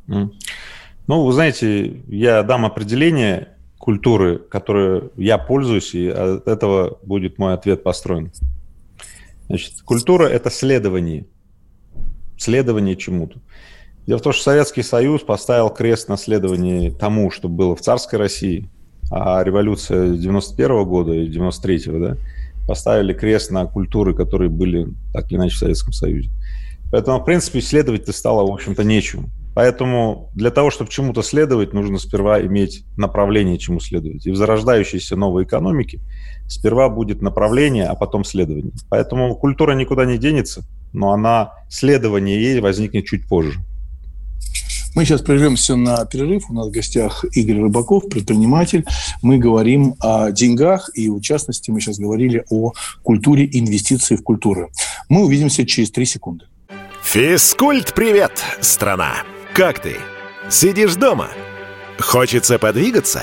Ну, 0.07 0.31
вы 1.09 1.33
знаете, 1.33 2.03
я 2.09 2.43
дам 2.43 2.65
определение 2.65 3.57
культуры, 3.79 4.39
которой 4.39 5.11
я 5.17 5.39
пользуюсь, 5.39 5.95
и 5.95 6.07
от 6.09 6.47
этого 6.47 6.99
будет 7.03 7.39
мой 7.39 7.55
ответ 7.55 7.83
построен. 7.83 8.31
Значит, 9.49 9.83
культура– 9.83 10.27
это 10.29 10.51
следование. 10.51 11.27
Следование 12.39 12.97
чему-то. 12.97 13.41
Дело 14.07 14.19
в 14.19 14.23
том, 14.23 14.33
что 14.33 14.43
Советский 14.43 14.83
Союз 14.83 15.23
поставил 15.23 15.71
крест 15.71 16.09
на 16.09 16.17
следовании 16.17 16.91
тому, 16.91 17.31
что 17.31 17.49
было 17.49 17.77
в 17.77 17.81
царской 17.81 18.19
России, 18.19 18.69
а 19.11 19.43
революция 19.45 20.17
91 20.17 20.85
года 20.85 21.13
и 21.13 21.27
93 21.27 21.83
да, 21.87 22.17
поставили 22.67 23.13
крест 23.13 23.51
на 23.51 23.67
культуры, 23.67 24.15
которые 24.15 24.49
были 24.49 24.89
так 25.13 25.31
или 25.31 25.39
иначе 25.39 25.55
в 25.55 25.59
Советском 25.59 25.93
Союзе. 25.93 26.31
Поэтому, 26.91 27.21
в 27.21 27.25
принципе, 27.25 27.61
исследовать-то 27.61 28.13
стало, 28.13 28.47
в 28.47 28.53
общем-то, 28.53 28.85
нечему. 28.85 29.31
Поэтому 29.55 30.31
для 30.35 30.51
того, 30.51 30.71
чтобы 30.71 30.91
чему-то 30.91 31.23
следовать, 31.23 31.73
нужно 31.75 31.99
сперва 31.99 32.41
иметь 32.41 32.85
направление, 32.97 33.59
чему 33.59 33.81
следовать. 33.81 34.27
И 34.27 34.31
в 34.31 34.37
зарождающейся 34.37 35.15
новой 35.15 35.45
экономике 35.45 36.01
сперва 36.49 36.89
будет 36.89 37.23
направление, 37.23 37.85
а 37.85 37.95
потом 37.95 38.25
следование. 38.25 38.73
Поэтому 38.89 39.37
культура 39.37 39.73
никуда 39.73 40.07
не 40.07 40.19
денется, 40.19 40.65
но 40.93 41.13
она, 41.13 41.53
следование 41.69 42.43
ей 42.43 42.61
возникнет 42.61 43.05
чуть 43.05 43.29
позже. 43.29 43.61
Мы 44.95 45.07
сейчас 45.07 45.23
прервемся 45.23 45.75
на 45.75 46.05
перерыв. 46.05 46.51
У 46.51 46.55
нас 46.55 46.69
в 46.69 46.71
гостях 46.71 47.25
Игорь 47.33 47.63
Рыбаков, 47.63 48.09
предприниматель. 48.11 48.85
Мы 49.23 49.39
говорим 49.39 49.95
о 50.01 50.31
деньгах, 50.31 50.91
и 50.95 51.09
в 51.09 51.21
частности 51.21 51.71
мы 51.71 51.81
сейчас 51.81 51.99
говорили 51.99 52.45
о 52.51 52.73
культуре 53.03 53.49
инвестиций 53.51 54.19
в 54.19 54.23
культуру. 54.23 54.71
Мы 55.09 55.25
увидимся 55.25 55.65
через 55.65 55.91
три 55.91 56.05
секунды. 56.05 56.45
Физкульт-привет, 57.03 58.33
страна! 58.61 59.15
Как 59.55 59.81
ты? 59.81 59.97
Сидишь 60.51 60.95
дома? 60.97 61.29
Хочется 61.99 62.59
подвигаться? 62.59 63.23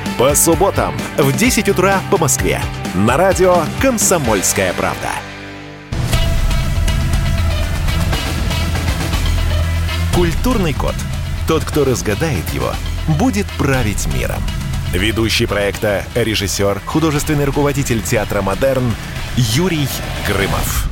По 0.21 0.35
субботам 0.35 0.93
в 1.17 1.35
10 1.35 1.69
утра 1.69 1.99
по 2.11 2.17
Москве. 2.19 2.61
На 2.93 3.17
радио 3.17 3.63
«Комсомольская 3.81 4.71
правда». 4.73 5.09
Культурный 10.13 10.73
код. 10.73 10.93
Тот, 11.47 11.63
кто 11.63 11.85
разгадает 11.85 12.47
его, 12.53 12.71
будет 13.17 13.47
править 13.57 14.05
миром. 14.13 14.43
Ведущий 14.93 15.47
проекта, 15.47 16.03
режиссер, 16.13 16.81
художественный 16.85 17.45
руководитель 17.45 18.03
театра 18.03 18.43
«Модерн» 18.43 18.93
Юрий 19.35 19.87
Грымов. 20.27 20.90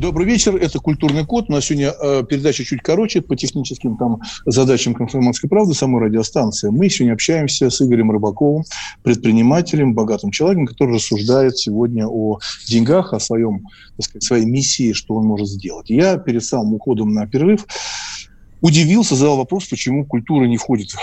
Добрый 0.00 0.26
вечер, 0.26 0.56
это 0.56 0.78
«Культурный 0.78 1.26
код». 1.26 1.50
У 1.50 1.52
нас 1.52 1.66
сегодня 1.66 1.90
э, 1.92 2.24
передача 2.26 2.64
чуть 2.64 2.80
короче 2.80 3.20
по 3.20 3.36
техническим 3.36 3.98
там 3.98 4.22
задачам 4.46 4.94
«Комсомольской 4.94 5.50
правды», 5.50 5.74
самой 5.74 6.06
радиостанции. 6.06 6.70
Мы 6.70 6.88
сегодня 6.88 7.12
общаемся 7.12 7.68
с 7.68 7.82
Игорем 7.82 8.10
Рыбаковым, 8.10 8.64
предпринимателем, 9.02 9.92
богатым 9.92 10.30
человеком, 10.30 10.64
который 10.64 10.94
рассуждает 10.94 11.58
сегодня 11.58 12.08
о 12.08 12.38
деньгах, 12.66 13.12
о 13.12 13.20
своем, 13.20 13.66
так 13.98 14.06
сказать, 14.06 14.22
своей 14.22 14.46
миссии, 14.46 14.94
что 14.94 15.16
он 15.16 15.26
может 15.26 15.48
сделать. 15.48 15.90
Я 15.90 16.16
перед 16.16 16.42
самым 16.42 16.72
уходом 16.72 17.12
на 17.12 17.26
перерыв 17.26 17.66
удивился, 18.62 19.16
задал 19.16 19.36
вопрос, 19.36 19.66
почему 19.66 20.06
культура 20.06 20.46
не 20.46 20.56
входит 20.56 20.94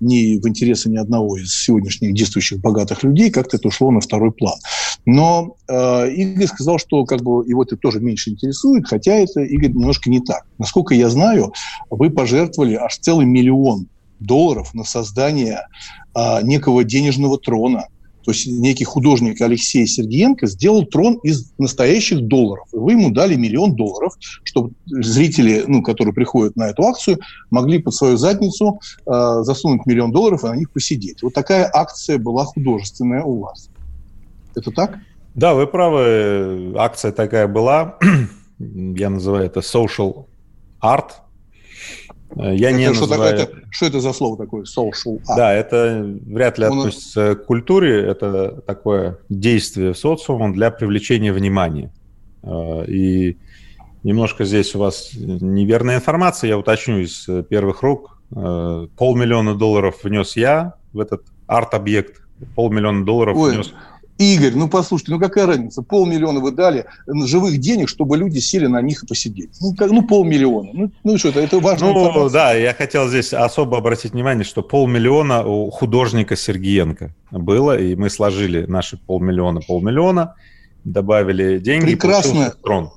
ни 0.00 0.38
в 0.40 0.48
интересы 0.48 0.88
ни 0.88 0.96
одного 0.96 1.36
из 1.36 1.54
сегодняшних 1.54 2.14
действующих 2.14 2.60
богатых 2.60 3.02
людей, 3.02 3.30
как-то 3.30 3.56
это 3.56 3.68
ушло 3.68 3.90
на 3.90 4.00
второй 4.00 4.32
план. 4.32 4.58
Но 5.04 5.56
э, 5.68 6.10
Игорь 6.10 6.46
сказал, 6.46 6.78
что 6.78 7.04
как 7.04 7.22
бы 7.22 7.46
его 7.46 7.62
это 7.62 7.76
тоже 7.76 8.00
меньше 8.00 8.30
интересует, 8.30 8.86
хотя 8.86 9.14
это, 9.14 9.40
Игорь, 9.40 9.70
немножко 9.70 10.10
не 10.10 10.20
так. 10.20 10.44
Насколько 10.58 10.94
я 10.94 11.08
знаю, 11.08 11.52
вы 11.90 12.10
пожертвовали 12.10 12.74
аж 12.74 12.98
целый 12.98 13.26
миллион 13.26 13.88
долларов 14.18 14.74
на 14.74 14.84
создание 14.84 15.66
э, 16.14 16.42
некого 16.42 16.84
денежного 16.84 17.38
трона 17.38 17.86
то 18.26 18.32
есть 18.32 18.48
некий 18.48 18.82
художник 18.82 19.40
Алексей 19.40 19.86
Сергеенко 19.86 20.48
сделал 20.48 20.84
трон 20.84 21.20
из 21.22 21.52
настоящих 21.58 22.26
долларов. 22.26 22.66
И 22.72 22.76
вы 22.76 22.92
ему 22.92 23.12
дали 23.12 23.36
миллион 23.36 23.76
долларов, 23.76 24.14
чтобы 24.42 24.72
зрители, 24.86 25.62
ну, 25.68 25.80
которые 25.80 26.12
приходят 26.12 26.56
на 26.56 26.70
эту 26.70 26.82
акцию, 26.82 27.20
могли 27.50 27.78
под 27.78 27.94
свою 27.94 28.16
задницу 28.16 28.80
э, 29.06 29.42
засунуть 29.42 29.86
миллион 29.86 30.10
долларов 30.10 30.42
и 30.42 30.48
на 30.48 30.56
них 30.56 30.72
посидеть. 30.72 31.22
Вот 31.22 31.34
такая 31.34 31.70
акция 31.72 32.18
была 32.18 32.44
художественная 32.44 33.22
у 33.22 33.42
вас. 33.42 33.70
Это 34.56 34.72
так? 34.72 34.98
Да, 35.36 35.54
вы 35.54 35.68
правы. 35.68 36.74
Акция 36.76 37.12
такая 37.12 37.46
была. 37.46 37.96
Я 38.58 39.08
называю 39.08 39.46
это 39.46 39.60
social 39.60 40.26
art– 40.82 41.10
я 42.36 42.70
это 42.70 42.78
не 42.78 42.92
что, 42.92 43.06
называю... 43.06 43.34
это, 43.34 43.52
что 43.70 43.86
это 43.86 44.00
за 44.00 44.12
слово 44.12 44.36
такое? 44.36 44.64
Social 44.64 45.18
art? 45.18 45.36
Да, 45.36 45.52
это 45.52 46.06
вряд 46.26 46.58
ли 46.58 46.66
Он... 46.66 46.78
относится 46.78 47.34
к 47.34 47.46
культуре. 47.46 48.02
Это 48.02 48.60
такое 48.66 49.18
действие 49.28 49.94
социума 49.94 50.52
для 50.52 50.70
привлечения 50.70 51.32
внимания. 51.32 51.92
Э, 52.42 52.84
и 52.86 53.38
немножко 54.02 54.44
здесь 54.44 54.74
у 54.74 54.80
вас 54.80 55.10
неверная 55.14 55.96
информация. 55.96 56.48
Я 56.48 56.58
уточню 56.58 56.98
из 56.98 57.26
первых 57.48 57.82
рук. 57.82 58.18
Э, 58.34 58.86
полмиллиона 58.96 59.54
долларов 59.54 60.02
внес 60.02 60.36
я 60.36 60.74
в 60.92 61.00
этот 61.00 61.22
арт-объект. 61.46 62.22
Полмиллиона 62.54 63.04
долларов 63.04 63.36
Ой. 63.38 63.54
внес 63.54 63.72
Игорь, 64.18 64.54
ну 64.54 64.68
послушайте, 64.68 65.12
ну 65.12 65.20
какая 65.20 65.46
разница? 65.46 65.82
Полмиллиона 65.82 66.40
вы 66.40 66.52
дали 66.52 66.86
живых 67.06 67.58
денег, 67.58 67.88
чтобы 67.88 68.16
люди 68.16 68.38
сели 68.38 68.66
на 68.66 68.80
них 68.80 69.02
и 69.02 69.06
посидеть. 69.06 69.50
Ну, 69.60 69.74
как, 69.74 69.90
ну 69.90 70.02
полмиллиона. 70.06 70.70
Ну, 70.72 70.90
ну 71.04 71.18
что, 71.18 71.28
это, 71.28 71.40
это 71.40 71.60
важно. 71.60 71.92
Ну 71.92 72.08
информация. 72.08 72.32
да, 72.32 72.52
я 72.54 72.72
хотел 72.72 73.08
здесь 73.08 73.34
особо 73.34 73.76
обратить 73.76 74.12
внимание, 74.12 74.44
что 74.44 74.62
полмиллиона 74.62 75.46
у 75.46 75.70
художника 75.70 76.34
Сергиенко 76.34 77.14
было, 77.30 77.78
и 77.78 77.94
мы 77.94 78.08
сложили 78.08 78.64
наши 78.64 78.96
полмиллиона, 78.96 79.60
полмиллиона, 79.60 80.34
добавили 80.84 81.58
деньги, 81.58 81.90
Прекрасно. 81.90 82.32
получился 82.32 82.56
трон. 82.62 82.90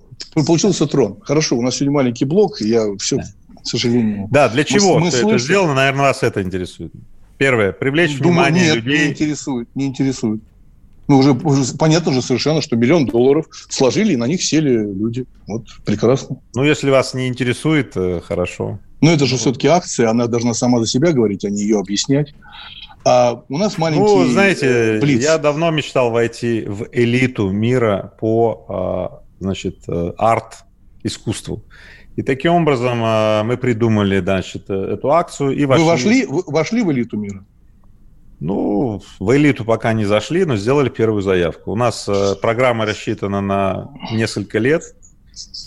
Получился 0.45 0.87
трон. 0.87 1.19
Хорошо, 1.21 1.57
у 1.57 1.61
нас 1.61 1.75
сегодня 1.75 1.95
маленький 1.95 2.25
блок, 2.25 2.61
я 2.61 2.85
все, 2.97 3.17
к 3.17 3.65
сожалению... 3.65 4.27
Да, 4.31 4.47
для 4.47 4.63
чего 4.63 4.99
мы, 4.99 5.01
мы 5.01 5.07
это 5.09 5.37
сделано, 5.37 5.73
наверное, 5.73 6.03
вас 6.03 6.23
это 6.23 6.41
интересует. 6.41 6.93
Первое, 7.37 7.71
привлечь 7.71 8.17
Думаю, 8.17 8.51
внимание 8.51 8.65
нет, 8.65 8.75
людей. 8.75 8.99
не 8.99 9.11
интересует, 9.11 9.69
не 9.75 9.85
интересует. 9.85 10.41
Ну, 11.09 11.17
уже, 11.17 11.31
уже 11.31 11.73
понятно 11.73 12.13
же 12.13 12.21
совершенно, 12.21 12.61
что 12.61 12.75
миллион 12.75 13.07
долларов 13.07 13.47
сложили, 13.67 14.13
и 14.13 14.15
на 14.15 14.27
них 14.27 14.43
сели 14.43 14.77
люди. 14.77 15.25
Вот, 15.47 15.65
прекрасно. 15.83 16.39
Ну, 16.53 16.63
если 16.63 16.91
вас 16.91 17.15
не 17.15 17.27
интересует, 17.27 17.93
э, 17.97 18.21
хорошо. 18.23 18.79
Но 19.01 19.11
это 19.11 19.25
же 19.25 19.37
все-таки 19.37 19.67
акция, 19.67 20.11
она 20.11 20.27
должна 20.27 20.53
сама 20.53 20.79
за 20.79 20.85
себя 20.85 21.11
говорить, 21.11 21.43
а 21.45 21.49
не 21.49 21.63
ее 21.63 21.79
объяснять. 21.79 22.35
А 23.05 23.43
у 23.49 23.57
нас 23.57 23.79
маленький 23.79 24.03
Ну, 24.03 24.27
знаете, 24.27 24.99
блиц. 25.01 25.23
я 25.23 25.39
давно 25.39 25.71
мечтал 25.71 26.11
войти 26.11 26.65
в 26.67 26.87
элиту 26.91 27.49
мира 27.49 28.13
по, 28.19 28.65
а, 28.69 29.23
значит, 29.39 29.79
э, 29.87 30.13
арт-искусству. 30.15 31.63
И 32.17 32.21
таким 32.21 32.53
образом 32.53 32.99
мы 33.47 33.57
придумали, 33.57 34.19
значит, 34.19 34.69
эту 34.69 35.11
акцию 35.11 35.55
и 35.57 35.65
вошли... 35.65 35.83
Вы 35.83 35.89
вошли, 35.89 36.27
вошли 36.27 36.83
в 36.83 36.91
элиту 36.91 37.17
мира? 37.17 37.43
Ну, 38.39 39.01
в 39.19 39.35
элиту 39.35 39.65
пока 39.65 39.91
не 39.91 40.05
зашли, 40.05 40.45
но 40.45 40.55
сделали 40.55 40.89
первую 40.89 41.21
заявку. 41.21 41.71
У 41.71 41.75
нас 41.75 42.07
э, 42.07 42.35
программа 42.41 42.85
рассчитана 42.85 43.41
на 43.41 43.89
несколько 44.11 44.59
лет. 44.59 44.83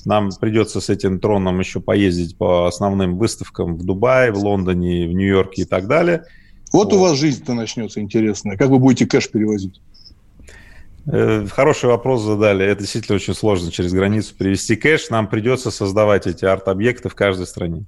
Нам 0.07 0.31
придется 0.41 0.81
с 0.81 0.89
этим 0.89 1.19
троном 1.21 1.59
еще 1.61 1.81
поездить 1.81 2.37
по 2.37 2.67
основным 2.67 3.19
выставкам 3.19 3.77
в 3.77 3.85
Дубае, 3.85 4.33
в 4.33 4.39
Лондоне, 4.39 5.07
в 5.07 5.13
Нью-Йорке 5.13 5.63
и 5.63 5.65
так 5.67 5.87
далее. 5.87 6.25
Вот, 6.73 6.93
вот. 6.93 6.95
у 6.95 7.01
вас 7.01 7.19
жизнь-то 7.19 7.53
начнется 7.53 8.01
интересная. 8.01 8.57
Как 8.57 8.71
вы 8.71 8.79
будете 8.79 9.07
кэш 9.07 9.31
перевозить? 9.31 9.81
Э, 11.07 11.47
хороший 11.51 11.91
вопрос 11.91 12.23
задали. 12.23 12.65
Это 12.65 12.81
действительно 12.81 13.17
очень 13.17 13.35
сложно 13.35 13.71
через 13.71 13.93
границу 13.93 14.35
перевести 14.35 14.77
кэш. 14.77 15.11
Нам 15.11 15.29
придется 15.29 15.71
создавать 15.71 16.27
эти 16.27 16.47
арт-объекты 16.47 17.11
в 17.11 17.15
каждой 17.15 17.47
стране. 17.47 17.85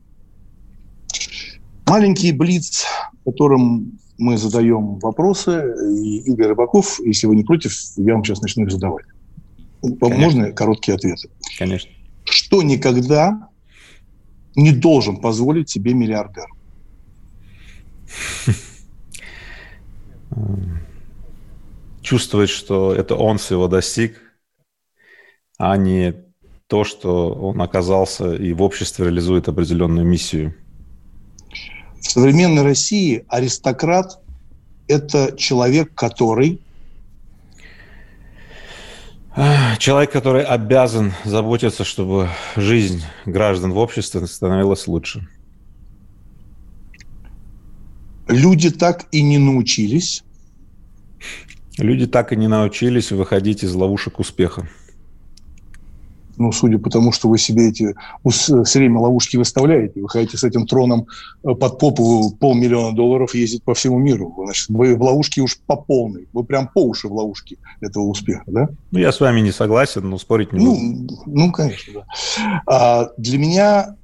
Маленький 1.86 2.32
блиц, 2.32 2.84
которым 3.24 3.98
мы 4.18 4.36
задаем 4.36 4.98
вопросы, 4.98 5.74
и 6.00 6.18
Игорь 6.30 6.48
Рыбаков, 6.48 7.00
если 7.00 7.26
вы 7.26 7.36
не 7.36 7.44
против, 7.44 7.72
я 7.96 8.14
вам 8.14 8.24
сейчас 8.24 8.42
начну 8.42 8.64
их 8.64 8.70
задавать. 8.70 9.06
Конечно. 9.82 10.18
Можно 10.18 10.52
короткие 10.52 10.94
ответы? 10.94 11.30
Конечно. 11.58 11.90
Что 12.24 12.62
никогда 12.62 13.48
не 14.54 14.72
должен 14.72 15.16
позволить 15.16 15.68
себе 15.68 15.94
миллиардер? 15.94 16.46
Чувствовать, 22.02 22.50
что 22.50 22.94
это 22.94 23.14
он 23.16 23.38
всего 23.38 23.66
достиг, 23.68 24.20
а 25.58 25.76
не 25.76 26.14
то, 26.66 26.84
что 26.84 27.32
он 27.32 27.60
оказался 27.60 28.34
и 28.34 28.52
в 28.52 28.62
обществе 28.62 29.06
реализует 29.06 29.48
определенную 29.48 30.06
миссию– 30.06 30.54
в 32.04 32.10
современной 32.10 32.62
России 32.62 33.24
аристократ– 33.28 34.20
это 34.88 35.34
человек, 35.36 35.94
который 35.94 36.60
Человек, 39.80 40.12
который 40.12 40.44
обязан 40.44 41.12
заботиться, 41.24 41.82
чтобы 41.82 42.28
жизнь 42.54 43.02
граждан 43.26 43.72
в 43.72 43.78
обществе 43.78 44.24
становилась 44.28 44.86
лучше. 44.86 45.26
Люди 48.28 48.70
так 48.70 49.06
и 49.10 49.22
не 49.22 49.38
научились. 49.38 50.22
Люди 51.78 52.06
так 52.06 52.32
и 52.32 52.36
не 52.36 52.46
научились 52.46 53.10
выходить 53.10 53.64
из 53.64 53.74
ловушек 53.74 54.20
успеха 54.20 54.68
ну, 56.36 56.52
судя 56.52 56.78
по 56.78 56.90
тому, 56.90 57.12
что 57.12 57.28
вы 57.28 57.38
себе 57.38 57.68
эти 57.68 57.94
все 58.28 58.78
время 58.78 58.98
ловушки 58.98 59.36
выставляете, 59.36 60.00
вы 60.00 60.08
хотите 60.08 60.36
с 60.36 60.44
этим 60.44 60.66
троном 60.66 61.06
э, 61.44 61.54
под 61.54 61.78
попу 61.78 62.30
полмиллиона 62.38 62.94
долларов 62.94 63.34
ездить 63.34 63.62
по 63.62 63.74
всему 63.74 63.98
миру. 63.98 64.34
Значит, 64.44 64.68
вы 64.68 64.96
в 64.96 65.02
ловушке 65.02 65.42
уж 65.42 65.58
по 65.66 65.76
полной. 65.76 66.28
Вы 66.32 66.44
прям 66.44 66.68
по 66.68 66.84
уши 66.84 67.08
в 67.08 67.12
ловушке 67.12 67.56
этого 67.80 68.04
успеха, 68.04 68.44
да? 68.46 68.68
Ну, 68.90 68.98
я 68.98 69.12
с 69.12 69.20
вами 69.20 69.40
не 69.40 69.52
согласен, 69.52 70.08
но 70.08 70.18
спорить 70.18 70.52
не 70.52 70.64
ну, 70.64 70.74
буду. 70.74 71.22
Ну, 71.26 71.52
конечно, 71.52 71.92
да. 71.94 72.62
А 72.66 73.10
для 73.16 73.38
меня 73.38 73.96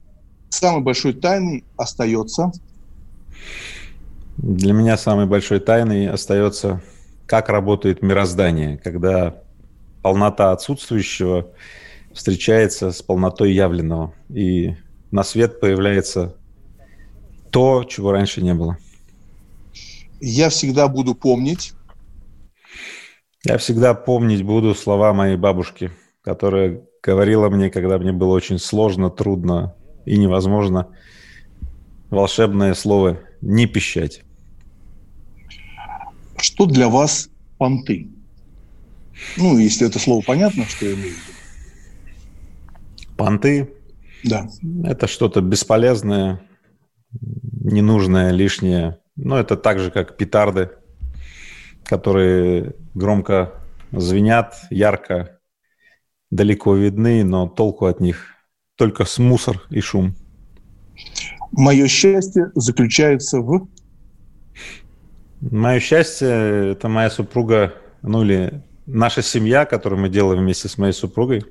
самой 0.49 0.83
большой 0.83 1.13
тайной 1.15 1.65
остается... 1.77 2.53
Для 4.37 4.73
меня 4.73 4.97
самой 4.97 5.27
большой 5.27 5.61
тайной 5.61 6.09
остается, 6.09 6.81
как 7.27 7.51
работает 7.51 8.01
мироздание, 8.01 8.79
когда 8.79 9.35
полнота 10.03 10.53
отсутствующего 10.53 11.49
встречается 12.13 12.93
с 12.93 13.03
полнотой 13.03 13.53
явленного, 13.53 14.15
и 14.29 14.77
на 15.11 15.23
свет 15.23 15.61
появляется 15.61 16.37
то, 17.51 17.85
чего 17.85 18.13
раньше 18.13 18.43
не 18.43 18.55
было. 18.55 18.79
Я 20.21 20.51
всегда 20.51 20.89
буду 20.89 21.15
помнить. 21.15 21.73
Я 23.45 23.57
всегда 23.59 23.95
помнить 23.95 24.43
буду 24.43 24.75
слова 24.75 25.15
моей 25.15 25.37
бабушки, 25.37 25.91
которая 26.23 26.83
говорила 27.03 27.49
мне, 27.49 27.71
когда 27.71 27.99
мне 27.99 28.13
было 28.13 28.35
очень 28.35 28.59
сложно, 28.59 29.11
трудно 29.11 29.75
и 30.05 30.19
невозможно, 30.19 30.89
волшебное 32.11 32.75
слово 32.75 33.21
«не 33.41 33.67
пищать». 33.67 34.23
Что 36.37 36.67
для 36.67 36.89
вас 36.89 37.29
понты? 37.59 38.09
Ну, 39.37 39.59
если 39.59 39.87
это 39.87 39.99
слово 39.99 40.23
понятно, 40.23 40.65
что 40.65 40.87
я 40.87 40.95
имею 40.95 41.09
в 41.09 41.13
виду. 41.13 41.40
Понты. 43.21 43.75
Да. 44.25 44.49
Это 44.85 45.07
что-то 45.07 45.43
бесполезное, 45.43 46.41
ненужное, 47.13 48.31
лишнее. 48.31 48.99
Но 49.17 49.39
это 49.39 49.57
так 49.57 49.79
же, 49.79 49.91
как 49.91 50.17
петарды, 50.17 50.71
которые 51.85 52.75
громко 52.95 53.53
звенят, 53.93 54.55
ярко, 54.71 55.39
далеко 56.31 56.75
видны, 56.75 57.23
но 57.23 57.47
толку 57.47 57.87
от 57.87 58.01
них 58.01 58.27
только 58.77 59.05
с 59.05 59.19
мусор 59.19 59.67
и 59.69 59.81
шум. 59.81 60.15
Мое 61.53 61.89
счастье 61.89 62.51
заключается 62.55 63.41
в... 63.41 63.69
Мое 65.43 65.81
счастье– 65.81 66.29
это 66.73 66.89
моя 66.89 67.11
супруга, 67.11 67.75
ну 68.01 68.23
или 68.23 68.63
наша 68.87 69.21
семья, 69.21 69.67
которую 69.67 70.01
мы 70.01 70.09
делаем 70.09 70.41
вместе 70.41 70.69
с 70.69 70.79
моей 70.79 70.95
супругой. 70.95 71.45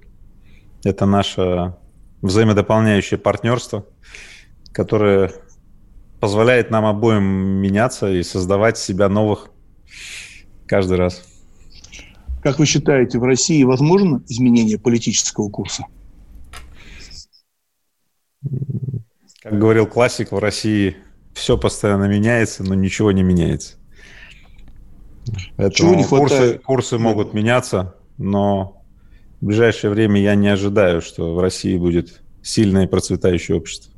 Это 0.83 1.05
наше 1.05 1.75
взаимодополняющее 2.21 3.17
партнерство, 3.17 3.85
которое 4.71 5.31
позволяет 6.19 6.69
нам 6.69 6.85
обоим 6.85 7.23
меняться 7.23 8.11
и 8.11 8.23
создавать 8.23 8.77
себя 8.77 9.09
новых 9.09 9.49
каждый 10.65 10.97
раз. 10.97 11.23
Как 12.43 12.59
вы 12.59 12.65
считаете, 12.65 13.19
в 13.19 13.23
России 13.23 13.63
возможно 13.63 14.23
изменение 14.27 14.79
политического 14.79 15.49
курса? 15.49 15.83
Как 19.41 19.57
говорил 19.57 19.87
классик, 19.87 20.31
в 20.31 20.37
России 20.37 20.95
все 21.33 21.57
постоянно 21.57 22.05
меняется, 22.05 22.63
но 22.63 22.75
ничего 22.75 23.11
не 23.11 23.23
меняется. 23.23 23.77
Поэтому 25.57 25.95
не 25.95 26.03
курсы, 26.05 26.59
курсы 26.59 26.97
могут 26.97 27.33
меняться, 27.33 27.95
но 28.17 28.78
в 29.41 29.45
ближайшее 29.45 29.91
время 29.91 30.21
я 30.21 30.35
не 30.35 30.47
ожидаю, 30.47 31.01
что 31.01 31.33
в 31.33 31.39
России 31.39 31.77
будет 31.77 32.21
сильное 32.41 32.85
и 32.85 32.87
процветающее 32.87 33.57
общество. 33.57 33.93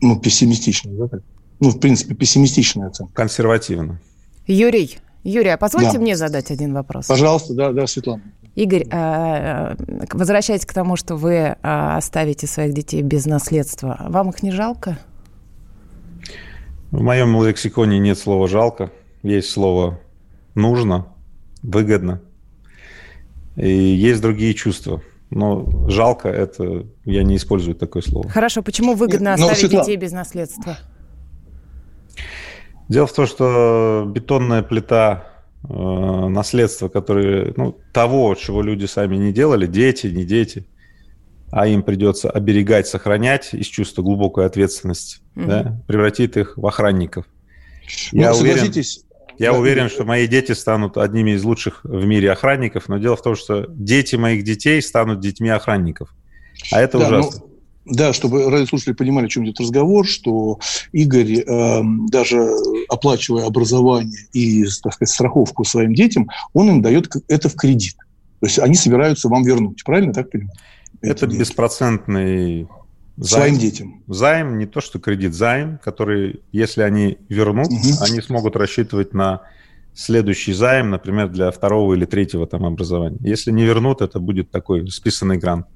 Ну, 0.00 0.18
пессимистично, 0.18 0.90
да? 0.92 1.18
Ну, 1.60 1.70
в 1.70 1.78
принципе, 1.78 2.14
пессимистичная 2.14 2.88
оценка. 2.88 3.12
Консервативно. 3.14 4.00
Юрий, 4.46 4.98
Юрий, 5.22 5.50
а 5.50 5.56
позвольте 5.56 5.92
да. 5.92 5.98
мне 6.00 6.16
задать 6.16 6.50
один 6.50 6.74
вопрос? 6.74 7.06
Пожалуйста, 7.06 7.54
да, 7.54 7.72
да, 7.72 7.86
Светлана. 7.86 8.22
Игорь, 8.54 8.86
а, 8.90 9.76
возвращаясь 10.12 10.66
к 10.66 10.72
тому, 10.72 10.96
что 10.96 11.16
вы 11.16 11.56
а, 11.62 11.96
оставите 11.96 12.46
своих 12.46 12.74
детей 12.74 13.02
без 13.02 13.26
наследства, 13.26 13.98
вам 14.08 14.30
их 14.30 14.42
не 14.42 14.50
жалко? 14.50 14.98
В 16.90 17.00
моем 17.00 17.40
лексиконе 17.42 17.98
нет 17.98 18.18
слова 18.18 18.48
«жалко». 18.48 18.90
Есть 19.22 19.50
слово 19.50 20.00
«нужно», 20.54 21.06
«выгодно». 21.62 22.20
И 23.56 23.68
есть 23.68 24.20
другие 24.20 24.54
чувства. 24.54 25.02
Но 25.30 25.88
жалко 25.88 26.28
это, 26.28 26.86
я 27.04 27.22
не 27.22 27.36
использую 27.36 27.74
такое 27.74 28.02
слово. 28.02 28.28
Хорошо, 28.28 28.62
почему 28.62 28.94
выгодно 28.94 29.30
Нет, 29.30 29.40
оставить 29.40 29.58
Светлана... 29.60 29.84
детей 29.84 29.96
без 29.96 30.12
наследства? 30.12 30.76
Дело 32.88 33.06
в 33.06 33.12
том, 33.14 33.26
что 33.26 34.04
бетонная 34.06 34.62
плита 34.62 35.26
э, 35.66 35.72
наследства, 35.72 36.88
которые, 36.88 37.54
ну, 37.56 37.78
того, 37.92 38.34
чего 38.34 38.60
люди 38.60 38.84
сами 38.84 39.16
не 39.16 39.32
делали, 39.32 39.66
дети, 39.66 40.08
не 40.08 40.24
дети, 40.24 40.66
а 41.50 41.66
им 41.66 41.82
придется 41.82 42.30
оберегать, 42.30 42.86
сохранять 42.86 43.54
из 43.54 43.66
чувства 43.66 44.02
глубокой 44.02 44.44
ответственности, 44.44 45.20
mm 45.34 45.46
да, 45.46 45.80
превратит 45.86 46.36
их 46.36 46.58
в 46.58 46.66
охранников. 46.66 47.24
Ну, 48.12 48.20
я 48.20 48.34
согласитесь, 48.34 48.98
уверен, 48.98 49.11
я 49.42 49.52
уверен, 49.52 49.88
что 49.88 50.04
мои 50.04 50.26
дети 50.26 50.52
станут 50.52 50.96
одними 50.96 51.32
из 51.32 51.44
лучших 51.44 51.80
в 51.84 52.04
мире 52.04 52.30
охранников, 52.30 52.88
но 52.88 52.98
дело 52.98 53.16
в 53.16 53.22
том, 53.22 53.34
что 53.34 53.66
дети 53.68 54.16
моих 54.16 54.44
детей 54.44 54.80
станут 54.80 55.20
детьми 55.20 55.48
охранников. 55.48 56.14
А 56.70 56.80
это 56.80 56.98
да, 56.98 57.06
ужасно. 57.08 57.40
Ну... 57.40 57.48
Да, 57.84 58.12
чтобы 58.12 58.48
радиослушатели 58.48 58.92
понимали, 58.92 59.26
о 59.26 59.28
чем 59.28 59.44
идет 59.44 59.58
разговор, 59.58 60.06
что 60.06 60.60
Игорь, 60.92 61.40
э, 61.40 61.80
даже 62.08 62.48
оплачивая 62.88 63.44
образование 63.46 64.28
и, 64.32 64.64
так 64.84 64.94
сказать, 64.94 65.12
страховку 65.12 65.64
своим 65.64 65.92
детям, 65.92 66.28
он 66.52 66.68
им 66.68 66.82
дает 66.82 67.08
это 67.26 67.48
в 67.48 67.56
кредит. 67.56 67.96
То 68.38 68.46
есть 68.46 68.60
они 68.60 68.76
собираются 68.76 69.28
вам 69.28 69.42
вернуть, 69.42 69.82
правильно 69.82 70.12
так 70.12 70.30
понимаю? 70.30 70.56
Это 71.00 71.26
беспроцентный 71.26 72.68
Займ, 73.16 73.42
своим 73.42 73.58
детям. 73.58 74.02
Займ, 74.06 74.58
не 74.58 74.66
то 74.66 74.80
что 74.80 74.98
кредит, 74.98 75.34
займ, 75.34 75.78
который, 75.84 76.40
если 76.50 76.82
они 76.82 77.18
вернут, 77.28 77.68
угу. 77.68 77.78
они 78.00 78.20
смогут 78.20 78.56
рассчитывать 78.56 79.12
на 79.12 79.42
следующий 79.94 80.52
займ, 80.52 80.90
например, 80.90 81.28
для 81.28 81.50
второго 81.50 81.94
или 81.94 82.04
третьего 82.06 82.46
там 82.46 82.64
образования. 82.64 83.18
Если 83.20 83.50
не 83.50 83.64
вернут, 83.64 84.00
это 84.00 84.18
будет 84.18 84.50
такой 84.50 84.88
списанный 84.90 85.36
грант. 85.36 85.66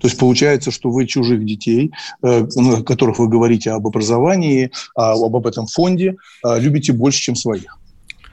То 0.00 0.06
есть 0.06 0.18
получается, 0.18 0.70
что 0.70 0.90
вы 0.90 1.06
чужих 1.06 1.44
детей, 1.44 1.92
э, 2.22 2.46
о 2.56 2.82
которых 2.82 3.18
вы 3.18 3.28
говорите 3.28 3.72
об 3.72 3.86
образовании, 3.86 4.70
а, 4.94 5.14
об 5.14 5.46
этом 5.46 5.66
фонде, 5.66 6.16
а, 6.42 6.58
любите 6.58 6.92
больше, 6.92 7.20
чем 7.20 7.34
своих. 7.34 7.76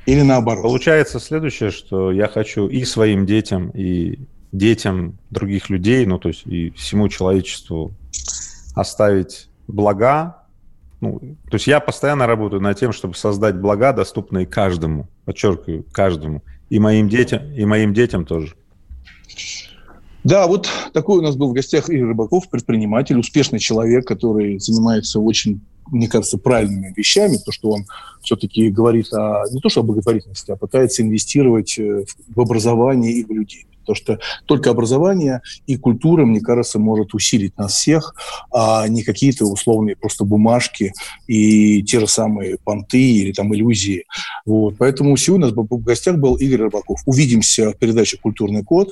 Или 0.05 0.21
наоборот? 0.21 0.63
Получается 0.63 1.19
следующее, 1.19 1.71
что 1.71 2.11
я 2.11 2.27
хочу 2.27 2.67
и 2.67 2.85
своим 2.85 3.25
детям, 3.25 3.71
и 3.71 4.19
детям 4.57 5.17
других 5.29 5.69
людей, 5.69 6.05
ну 6.05 6.17
то 6.17 6.29
есть 6.29 6.45
и 6.45 6.71
всему 6.71 7.09
человечеству 7.09 7.93
оставить 8.75 9.49
блага. 9.67 10.43
Ну, 11.01 11.19
то 11.19 11.55
есть 11.55 11.67
я 11.67 11.79
постоянно 11.79 12.25
работаю 12.25 12.61
над 12.61 12.79
тем, 12.79 12.91
чтобы 12.91 13.15
создать 13.15 13.55
блага, 13.57 13.93
доступные 13.93 14.45
каждому, 14.45 15.07
подчеркиваю, 15.25 15.85
каждому, 15.91 16.41
и 16.69 16.79
моим 16.79 17.09
детям, 17.09 17.51
и 17.53 17.65
моим 17.65 17.93
детям 17.93 18.25
тоже. 18.25 18.55
Да, 20.23 20.47
вот 20.47 20.67
такой 20.91 21.19
у 21.19 21.21
нас 21.21 21.35
был 21.35 21.49
в 21.49 21.53
гостях 21.53 21.87
Игорь 21.87 22.09
Рыбаков, 22.09 22.49
предприниматель, 22.49 23.19
успешный 23.19 23.59
человек, 23.59 24.07
который 24.07 24.57
занимается 24.59 25.19
очень, 25.19 25.61
мне 25.91 26.07
кажется, 26.07 26.39
правильными 26.39 26.93
вещами, 26.97 27.37
то, 27.37 27.51
что 27.51 27.69
он 27.69 27.85
все-таки 28.23 28.71
говорит 28.71 29.13
о, 29.13 29.43
не 29.51 29.61
то 29.61 29.69
что 29.69 29.81
о 29.81 29.83
благотворительности, 29.83 30.49
а 30.49 30.55
пытается 30.55 31.03
инвестировать 31.03 31.77
э, 31.77 32.05
в 32.33 32.41
образование 32.41 33.13
и 33.13 33.23
в 33.23 33.29
людей. 33.29 33.67
Потому 33.85 33.95
что 33.95 34.19
только 34.45 34.71
образование 34.71 35.41
и 35.67 35.77
культура, 35.77 36.25
мне 36.25 36.41
кажется, 36.41 36.79
может 36.79 37.13
усилить 37.13 37.57
нас 37.57 37.73
всех, 37.73 38.15
а 38.51 38.87
не 38.87 39.03
какие-то 39.03 39.45
условные 39.45 39.95
просто 39.95 40.25
бумажки 40.25 40.93
и 41.27 41.83
те 41.83 41.99
же 41.99 42.07
самые 42.07 42.57
понты 42.63 42.99
или 42.99 43.31
там 43.31 43.53
иллюзии. 43.53 44.05
Вот. 44.45 44.75
Поэтому 44.77 45.15
сегодня 45.17 45.47
у 45.47 45.49
нас 45.49 45.69
в 45.69 45.83
гостях 45.83 46.17
был 46.17 46.35
Игорь 46.35 46.63
Рыбаков. 46.63 46.99
Увидимся 47.05 47.71
в 47.71 47.77
передаче 47.77 48.17
«Культурный 48.17 48.63
код» 48.63 48.91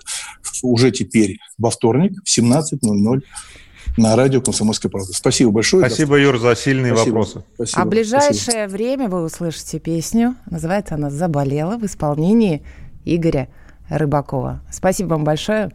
уже 0.62 0.92
теперь 0.92 1.40
во 1.58 1.70
вторник 1.70 2.14
в 2.24 2.40
17.00 2.40 3.22
на 3.98 4.16
радио 4.16 4.42
«Комсомольская 4.42 4.90
правда». 4.90 5.14
Спасибо 5.14 5.52
большое. 5.52 5.86
Спасибо, 5.86 6.20
Юр, 6.20 6.40
за 6.40 6.56
сильные 6.56 6.96
Спасибо. 6.96 7.16
вопросы. 7.16 7.44
Спасибо. 7.56 7.82
А 7.82 7.86
в 7.86 7.90
ближайшее 7.90 8.34
Спасибо. 8.34 8.72
время 8.72 9.10
вы 9.10 9.24
услышите 9.24 9.80
песню. 9.80 10.36
Называется 10.50 10.96
она 10.96 11.10
«Заболела» 11.10 11.78
в 11.78 11.86
исполнении 11.86 12.64
Игоря 13.06 13.50
Рыбакова. 13.98 14.62
Спасибо 14.72 15.10
вам 15.10 15.24
большое. 15.24 15.72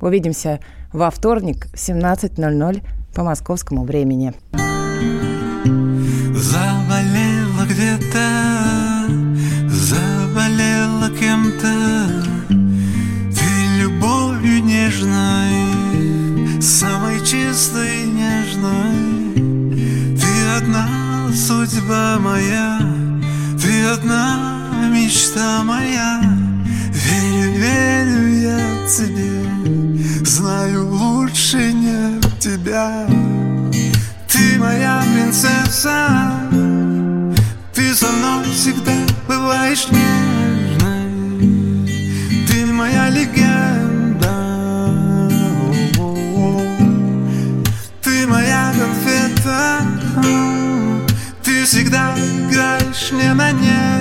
Увидимся 0.00 0.60
во 0.92 1.10
вторник 1.10 1.66
в 1.68 1.76
17.00 1.76 2.82
по 3.14 3.22
московскому 3.22 3.84
времени. 3.84 4.34
Заболела 6.34 7.64
где-то, 7.66 9.06
заболела 9.68 11.08
кем-то, 11.18 12.08
ты 12.48 13.80
любовью 13.80 14.64
нежной, 14.64 16.60
самой 16.60 17.24
чистой 17.24 18.06
нежной. 18.06 19.34
Ты 20.18 20.46
одна 20.56 20.88
судьба 21.34 22.18
моя, 22.18 22.78
ты 23.60 23.84
одна 23.84 24.88
мечта 24.92 25.62
моя. 25.62 26.31
Верю, 27.72 28.26
я 28.40 28.86
тебе 28.86 30.24
Знаю, 30.24 30.88
лучше 30.88 31.72
нет 31.72 32.24
тебя. 32.38 33.06
Ты 34.28 34.58
моя 34.58 35.02
принцесса 35.12 36.30
Ты 37.72 37.94
со 37.94 38.10
мной 38.12 38.44
всегда 38.52 38.92
бываешь 39.28 39.86
нежной. 39.90 41.12
Ты 42.46 42.66
моя 42.66 43.08
легенда 43.08 44.34
Ты 48.02 48.26
моя 48.26 48.72
конфета 48.78 49.80
Ты 51.42 51.64
всегда 51.64 52.14
играешь 52.16 53.12
мне 53.12 53.32
на 53.34 53.52
небо 53.52 53.91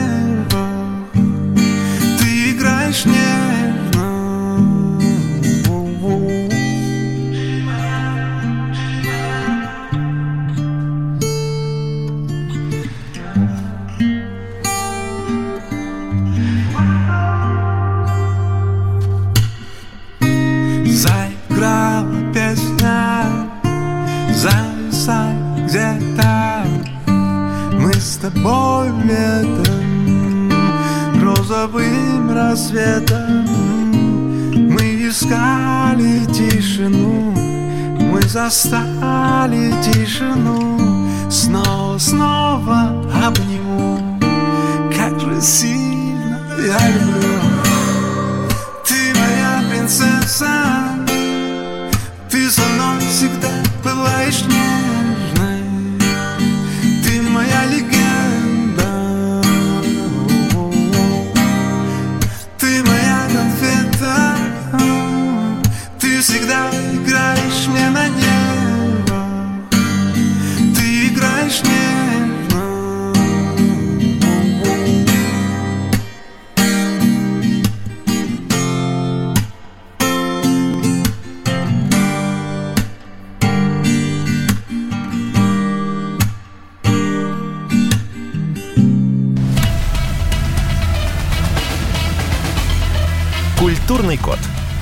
Культурный 94.11 94.17
код. 94.17 94.39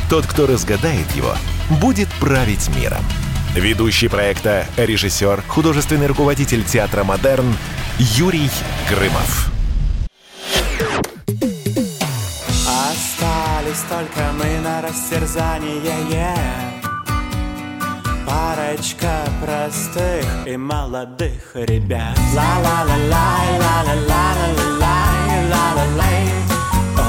Тот, 0.10 0.26
кто 0.26 0.48
разгадает 0.48 1.12
его, 1.12 1.34
будет 1.82 2.08
править 2.20 2.70
миром. 2.76 3.04
Ведущий 3.54 4.08
проекта, 4.08 4.66
режиссер, 4.78 5.44
художественный 5.48 6.08
руководитель 6.08 6.64
театра 6.64 7.04
«Модерн» 7.04 7.54
Юрий 8.00 8.50
Грымов. 8.90 9.52
Остались 12.68 13.84
только 13.90 14.32
мы 14.38 14.60
на 14.62 14.82
растерзание 14.82 16.40
Парочка 18.26 19.26
простых 19.44 20.26
и 20.48 20.56
молодых 20.58 21.52
ребят 21.56 22.18
Ла-ла-ла-лай, 22.34 23.60
ла-ла-ла-ла-ла-лай, 23.60 25.50
ла-ла-лай 25.50 26.30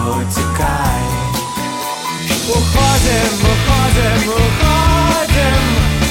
Утекай 0.09 1.20
Уходим, 2.51 3.33
уходим, 3.43 4.29
уходим 4.29 5.63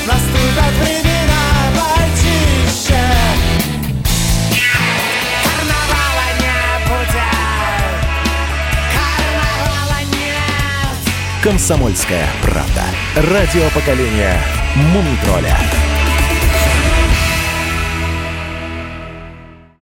Наступят 0.07 0.73
времена 0.79 1.43
почище 1.75 3.03
Карнавала 5.43 6.27
не 6.39 6.59
будет 6.87 7.35
Карнавала 8.95 9.99
нет 10.11 11.43
Комсомольская 11.43 12.27
правда. 12.41 12.85
Радио 13.15 13.69
поколения 13.71 14.41
Мумитроля. 14.75 15.57